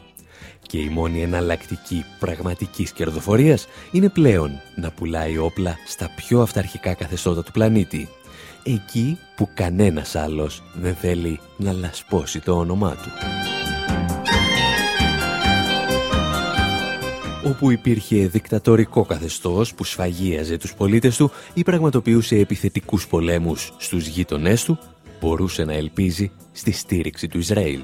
Και 0.61 0.77
η 0.77 0.89
μόνη 0.89 1.21
εναλλακτική 1.21 2.05
πραγματικής 2.19 2.91
κερδοφορίας 2.91 3.67
είναι 3.91 4.09
πλέον 4.09 4.51
να 4.75 4.91
πουλάει 4.91 5.37
όπλα 5.37 5.77
στα 5.87 6.09
πιο 6.15 6.41
αυταρχικά 6.41 6.93
καθεστώτα 6.93 7.43
του 7.43 7.51
πλανήτη. 7.51 8.09
Εκεί 8.63 9.17
που 9.35 9.49
κανένας 9.53 10.15
άλλος 10.15 10.63
δεν 10.73 10.95
θέλει 10.95 11.39
να 11.57 11.71
λασπώσει 11.71 12.39
το 12.39 12.57
όνομά 12.57 12.91
του. 12.91 13.09
Όπου 17.45 17.71
υπήρχε 17.71 18.27
δικτατορικό 18.27 19.05
καθεστώς 19.05 19.73
που 19.73 19.83
σφαγίαζε 19.83 20.57
τους 20.57 20.73
πολίτες 20.73 21.17
του 21.17 21.31
ή 21.53 21.63
πραγματοποιούσε 21.63 22.35
επιθετικούς 22.35 23.07
πολέμους 23.07 23.73
στους 23.77 24.07
γείτονές 24.07 24.63
του, 24.63 24.79
μπορούσε 25.21 25.63
να 25.63 25.73
ελπίζει 25.73 26.31
στη 26.51 26.71
στήριξη 26.71 27.27
του 27.27 27.37
Ισραήλ. 27.37 27.79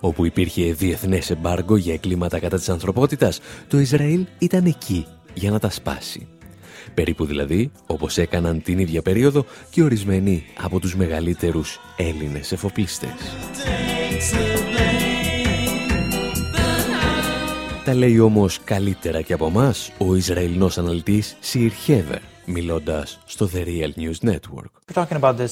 Όπου 0.00 0.24
υπήρχε 0.24 0.72
διεθνές 0.72 1.30
εμπάργκο 1.30 1.76
για 1.76 1.94
εγκλήματα 1.94 2.38
κατά 2.38 2.56
της 2.56 2.68
ανθρωπότητας, 2.68 3.40
το 3.68 3.78
Ισραήλ 3.78 4.26
ήταν 4.38 4.64
εκεί 4.64 5.06
για 5.34 5.50
να 5.50 5.58
τα 5.58 5.70
σπάσει. 5.70 6.26
Περίπου 6.94 7.24
δηλαδή 7.24 7.70
όπως 7.86 8.18
έκαναν 8.18 8.62
την 8.62 8.78
ίδια 8.78 9.02
περίοδο 9.02 9.44
και 9.70 9.82
ορισμένοι 9.82 10.44
από 10.62 10.80
τους 10.80 10.96
μεγαλύτερους 10.96 11.80
Έλληνες 11.96 12.52
εφοπλιστές. 12.52 13.14
Τα 17.88 17.94
λέει 17.94 18.18
όμως 18.18 18.60
καλύτερα 18.64 19.22
και 19.22 19.32
από 19.32 19.46
εμά 19.46 19.74
ο 19.98 20.14
Ισραηλινός 20.14 20.78
αναλυτής 20.78 21.36
Σιρ 21.40 21.72
Χέβερ, 21.72 22.18
μιλώντας 22.46 23.20
στο 23.24 23.50
The 23.54 23.64
Real 23.64 23.90
News 24.00 24.30
Network. 24.30 24.70
We're 24.86 25.04
talking 25.04 25.18
about 25.20 25.36
the 25.36 25.48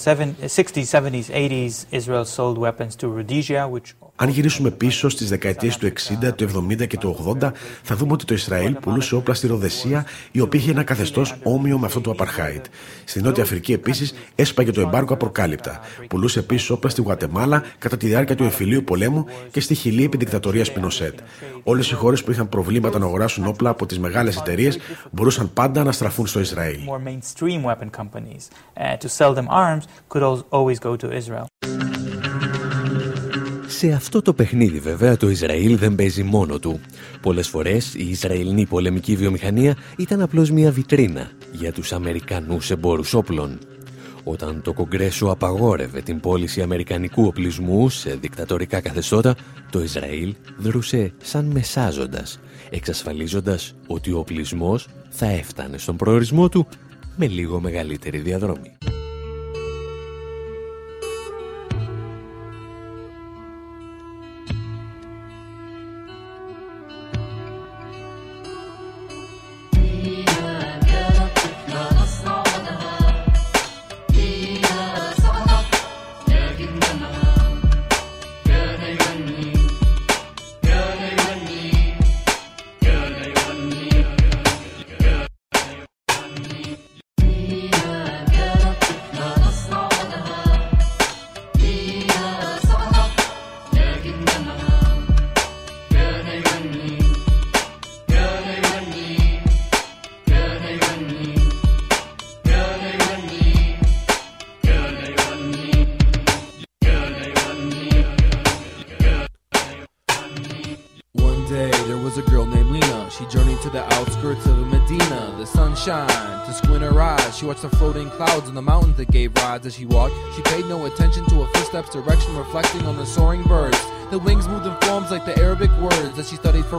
60s, 0.57 0.87
70s, 0.91 1.31
80s, 1.31 1.85
Israel 1.91 2.25
sold 2.25 2.59
weapons 2.59 2.97
to 2.97 3.09
Rhodesia, 3.09 3.69
which 3.75 3.95
αν 4.17 4.29
γυρίσουμε 4.29 4.71
πίσω 4.71 5.09
στις 5.09 5.29
δεκαετίες 5.29 5.77
του 5.77 5.87
60, 5.87 6.33
του 6.37 6.67
70 6.71 6.87
και 6.87 6.99
του 6.99 7.37
80, 7.41 7.51
θα 7.83 7.97
δούμε 7.97 8.13
ότι 8.13 8.25
το 8.25 8.35
Ισραήλ 8.35 8.75
πουλούσε 8.75 9.15
όπλα 9.15 9.35
στη 9.35 9.47
Ροδεσία, 9.47 10.07
η 10.31 10.41
οποία 10.41 10.61
είχε 10.61 10.71
ένα 10.71 10.83
καθεστώς 10.83 11.35
όμοιο 11.43 11.79
με 11.79 11.87
αυτό 11.87 12.01
του 12.01 12.11
Απαρχάιτ. 12.11 12.65
Στη 13.05 13.23
Νότια 13.23 13.43
Αφρική 13.43 13.73
επίσης 13.73 14.15
έσπαγε 14.35 14.71
το 14.71 14.81
εμπάρκο 14.81 15.15
απροκάλυπτα. 15.15 15.81
Πουλούσε 16.09 16.39
επίσης 16.39 16.71
όπλα 16.71 16.91
στη 16.91 17.03
Γουατεμάλα 17.03 17.63
κατά 17.79 17.97
τη 17.97 18.07
διάρκεια 18.07 18.35
του 18.35 18.43
εμφυλίου 18.43 18.85
πολέμου 18.85 19.25
και 19.51 19.61
στη 19.61 19.75
Χιλή 19.75 20.05
επί 20.05 20.17
δικτατορίας 20.17 20.73
Πινοσέτ. 20.73 21.19
Όλες 21.63 21.91
οι 21.91 21.95
χώρες 21.95 22.25
που 22.25 22.31
είχαν 22.31 22.49
προβλήματα 22.49 22.99
να 22.99 23.05
αγοράσουν 23.05 23.47
όπλα 23.47 23.71
από 23.71 23.87
τις 23.87 23.99
μεγάλες 23.99 24.37
εταιρείες 24.37 24.79
μπορούσαν 25.11 25.53
πάντα 25.53 25.85
να 25.85 25.93
στραφούν 25.93 26.27
στο 26.27 26.41
Ισραήλ. 26.41 26.79
Σε 33.79 33.93
αυτό 33.93 34.23
το 34.23 34.33
παιχνίδι 34.33 34.79
βέβαια 34.79 35.17
το 35.17 35.31
Ισραήλ 35.31 35.79
δεν 35.79 35.95
παίζει 35.95 36.23
μόνο 36.23 36.59
του. 36.59 36.81
Πολλές 37.21 37.49
φορές 37.49 37.95
η 37.95 38.09
Ισραηλινή 38.09 38.67
πολεμική 38.67 39.17
βιομηχανία 39.17 39.77
ήταν 39.97 40.21
απλώς 40.21 40.51
μια 40.51 40.71
βιτρίνα 40.71 41.31
για 41.53 41.73
τους 41.73 41.93
Αμερικανούς 41.93 42.71
εμπόρους 42.71 43.15
όπλων. 43.15 43.59
Όταν 44.25 44.63
το 44.63 44.73
Κογκρέσο 44.73 45.27
απαγόρευε 45.27 46.01
την 46.01 46.21
πώληση 46.21 46.63
αμερικανικού 46.63 47.27
οπλισμού 47.27 47.89
σε 47.89 48.15
δικτατορικά 48.15 48.81
καθεστώτα, 48.81 49.37
το 49.71 49.83
Ισραήλ 49.83 50.35
δρούσε 50.59 51.13
σαν 51.23 51.45
μεσάζοντας, 51.45 52.41
εξασφαλίζοντας 52.71 53.75
ότι 53.87 54.13
ο 54.13 54.19
οπλισμός 54.19 54.89
θα 55.09 55.27
έφτανε 55.27 55.79
στον 55.79 55.97
προορισμό 55.97 56.49
του 56.49 56.67
με 57.17 57.27
λίγο 57.27 57.61
μεγαλύτερη 57.61 58.19
διαδρομή. 58.19 58.77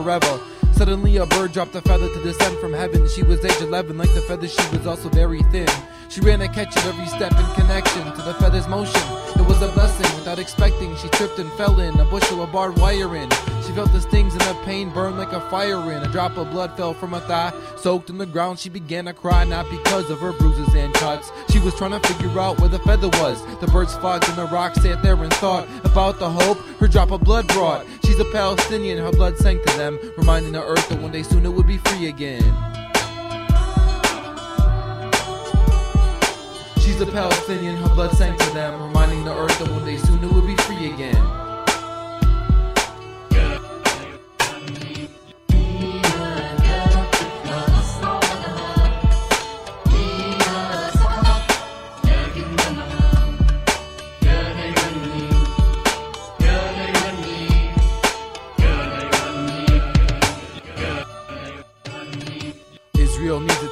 Forever. 0.08 0.40
Suddenly, 0.72 1.18
a 1.18 1.26
bird 1.26 1.52
dropped 1.52 1.74
a 1.74 1.82
feather 1.82 2.08
to 2.08 2.22
descend 2.22 2.58
from 2.60 2.72
heaven. 2.72 3.06
She 3.08 3.22
was 3.22 3.44
age 3.44 3.60
11, 3.60 3.98
like 3.98 4.12
the 4.14 4.22
feather, 4.22 4.48
she 4.48 4.76
was 4.76 4.86
also 4.86 5.10
very 5.10 5.42
thin. 5.52 5.68
She 6.08 6.22
ran 6.22 6.38
to 6.38 6.48
catch 6.48 6.74
it 6.74 6.86
every 6.86 7.06
step 7.06 7.32
in 7.32 7.46
connection 7.60 8.04
to 8.16 8.22
the 8.22 8.32
feather's 8.40 8.66
motion. 8.68 9.02
It 9.36 9.46
was 9.46 9.60
a 9.60 9.68
blessing 9.72 10.17
without 10.38 10.40
expecting. 10.40 10.96
She 10.96 11.08
tripped 11.08 11.38
and 11.38 11.50
fell 11.52 11.80
in 11.80 11.98
a 11.98 12.04
bushel 12.04 12.42
of 12.42 12.52
barbed 12.52 12.78
wire 12.78 13.16
in. 13.16 13.30
She 13.66 13.72
felt 13.72 13.92
the 13.92 14.00
stings 14.00 14.32
and 14.32 14.42
the 14.42 14.54
pain 14.64 14.90
burn 14.90 15.16
like 15.16 15.32
a 15.32 15.40
fire 15.50 15.80
in. 15.92 16.02
A 16.02 16.08
drop 16.08 16.36
of 16.36 16.50
blood 16.50 16.76
fell 16.76 16.94
from 16.94 17.10
her 17.10 17.20
thigh, 17.20 17.52
soaked 17.76 18.10
in 18.10 18.18
the 18.18 18.26
ground. 18.26 18.58
She 18.58 18.68
began 18.68 19.06
to 19.06 19.12
cry, 19.12 19.44
not 19.44 19.68
because 19.70 20.10
of 20.10 20.20
her 20.20 20.32
bruises 20.32 20.74
and 20.74 20.92
cuts. 20.94 21.30
She 21.50 21.58
was 21.60 21.74
trying 21.74 21.98
to 21.98 22.08
figure 22.08 22.38
out 22.38 22.60
where 22.60 22.68
the 22.68 22.78
feather 22.80 23.08
was. 23.08 23.44
The 23.60 23.66
birds 23.66 23.94
flocked 23.96 24.28
and 24.28 24.38
the 24.38 24.46
rocks 24.46 24.80
sat 24.80 25.02
there 25.02 25.22
and 25.22 25.32
thought 25.34 25.68
about 25.84 26.18
the 26.18 26.30
hope 26.30 26.58
her 26.78 26.88
drop 26.88 27.10
of 27.10 27.22
blood 27.22 27.46
brought. 27.48 27.86
She's 28.04 28.18
a 28.18 28.24
Palestinian, 28.26 28.98
her 28.98 29.12
blood 29.12 29.36
sank 29.38 29.64
to 29.64 29.76
them, 29.76 29.98
reminding 30.16 30.52
the 30.52 30.62
earth 30.62 30.88
that 30.88 31.00
one 31.00 31.12
day 31.12 31.22
soon 31.22 31.44
it 31.44 31.52
would 31.52 31.66
be 31.66 31.78
free 31.78 32.08
again. 32.08 32.67
She's 36.98 37.06
a 37.06 37.12
Palestinian, 37.12 37.76
her 37.76 37.94
blood 37.94 38.10
sank 38.16 38.36
to 38.40 38.50
them, 38.54 38.82
reminding 38.82 39.22
the 39.22 39.32
earth 39.32 39.56
that 39.60 39.70
one 39.70 39.84
day 39.84 39.98
soon 39.98 40.18
it 40.24 40.32
would 40.32 40.44
be 40.44 40.56
free 40.56 40.92
again. 40.92 41.47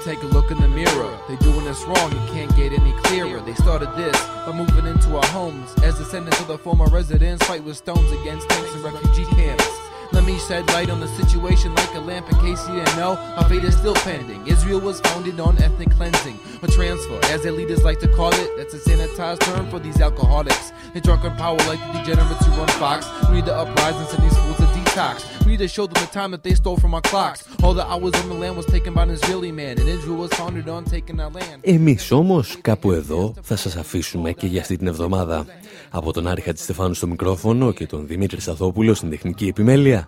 Take 0.06 0.22
a 0.22 0.26
look 0.26 0.52
in 0.52 0.58
the 0.58 0.68
mirror. 0.68 1.18
They 1.26 1.34
doing 1.38 1.66
us 1.66 1.82
wrong, 1.82 2.12
you 2.12 2.32
can't 2.32 2.54
get 2.54 2.72
any 2.72 2.92
clearer. 3.02 3.40
They 3.40 3.54
started 3.54 3.90
this 3.96 4.16
by 4.46 4.52
moving 4.52 4.86
into 4.86 5.16
our 5.16 5.26
homes. 5.26 5.74
As 5.82 5.98
descendants 5.98 6.38
of 6.38 6.46
the 6.46 6.56
former 6.56 6.86
residents 6.86 7.44
fight 7.44 7.64
with 7.64 7.76
stones 7.76 8.12
against 8.20 8.48
tanks 8.48 8.72
and 8.72 8.84
refugee 8.84 9.24
camps. 9.34 9.66
Let 10.25 10.25
me 10.29 10.35
shed 10.47 10.63
light 10.75 10.89
on 10.89 10.99
the 11.05 11.11
situation 11.21 11.69
like 11.81 11.93
a 12.01 12.03
lamp 12.09 12.25
in 12.31 12.37
case 12.45 12.61
you 12.67 12.75
didn't 12.75 12.97
know. 13.01 13.13
Our 13.37 13.45
fate 13.49 13.65
is 13.69 13.75
still 13.81 13.97
pending. 14.09 14.41
Israel 14.53 14.81
was 14.89 14.97
founded 15.07 15.37
on 15.47 15.53
ethnic 15.65 15.91
cleansing, 15.97 16.37
or 16.61 16.67
transfer, 16.77 17.19
as 17.33 17.39
their 17.43 17.55
leaders 17.59 17.81
like 17.89 17.99
to 18.05 18.09
call 18.17 18.33
it. 18.43 18.49
That's 18.57 18.73
a 18.79 18.81
sanitized 18.87 19.41
term 19.49 19.65
for 19.71 19.79
these 19.85 19.99
alcoholics. 20.07 20.65
They 20.93 21.01
drunk 21.07 21.21
on 21.27 21.33
power 21.45 21.61
like 21.71 21.81
the 21.85 21.91
degenerates 21.97 22.45
who 22.45 22.51
run 22.59 22.71
Fox. 22.81 22.99
We 23.29 23.35
need 23.37 23.47
to 23.51 23.55
uprise 23.63 23.95
and 24.01 24.07
send 24.11 24.23
these 24.27 24.37
fools 24.41 24.59
a 24.65 24.67
detox. 24.77 25.15
We 25.45 25.51
need 25.53 25.63
to 25.67 25.71
show 25.77 25.85
them 25.89 25.99
the 26.05 26.11
time 26.19 26.31
that 26.35 26.43
they 26.45 26.55
stole 26.61 26.77
from 26.83 26.91
our 26.97 27.05
clocks. 27.11 27.39
All 27.63 27.73
the 27.81 27.87
hours 27.93 28.13
on 28.21 28.27
the 28.33 28.39
land 28.43 28.55
was 28.61 28.67
taken 28.75 28.91
by 28.97 29.03
an 29.07 29.11
Israeli 29.17 29.51
man, 29.61 29.73
and 29.81 29.87
Israel 29.97 30.17
was 30.23 30.31
founded 30.39 30.67
on 30.75 30.81
taking 30.95 31.17
our 31.23 31.31
land. 31.37 31.57
Εμείς 31.61 32.11
όμως 32.11 32.57
κάπου 32.61 32.91
εδώ 32.91 33.33
θα 33.41 33.55
σας 33.55 33.75
αφήσουμε 33.75 34.31
και 34.31 34.47
για 34.47 34.61
αυτή 34.61 34.77
την 34.77 34.87
εβδομάδα. 34.87 35.45
Από 35.89 36.13
τον 36.13 36.27
Άρη 36.27 36.41
Χατζηστεφάνου 36.41 36.93
στο 36.93 37.07
μικρόφωνο 37.07 37.71
και 37.71 37.85
τον 37.85 38.07
Δημήτρη 38.07 38.41
Σαθόπουλο 38.41 38.93
στην 38.93 39.09
τεχνική 39.09 39.47
επιμέλεια. 39.47 40.07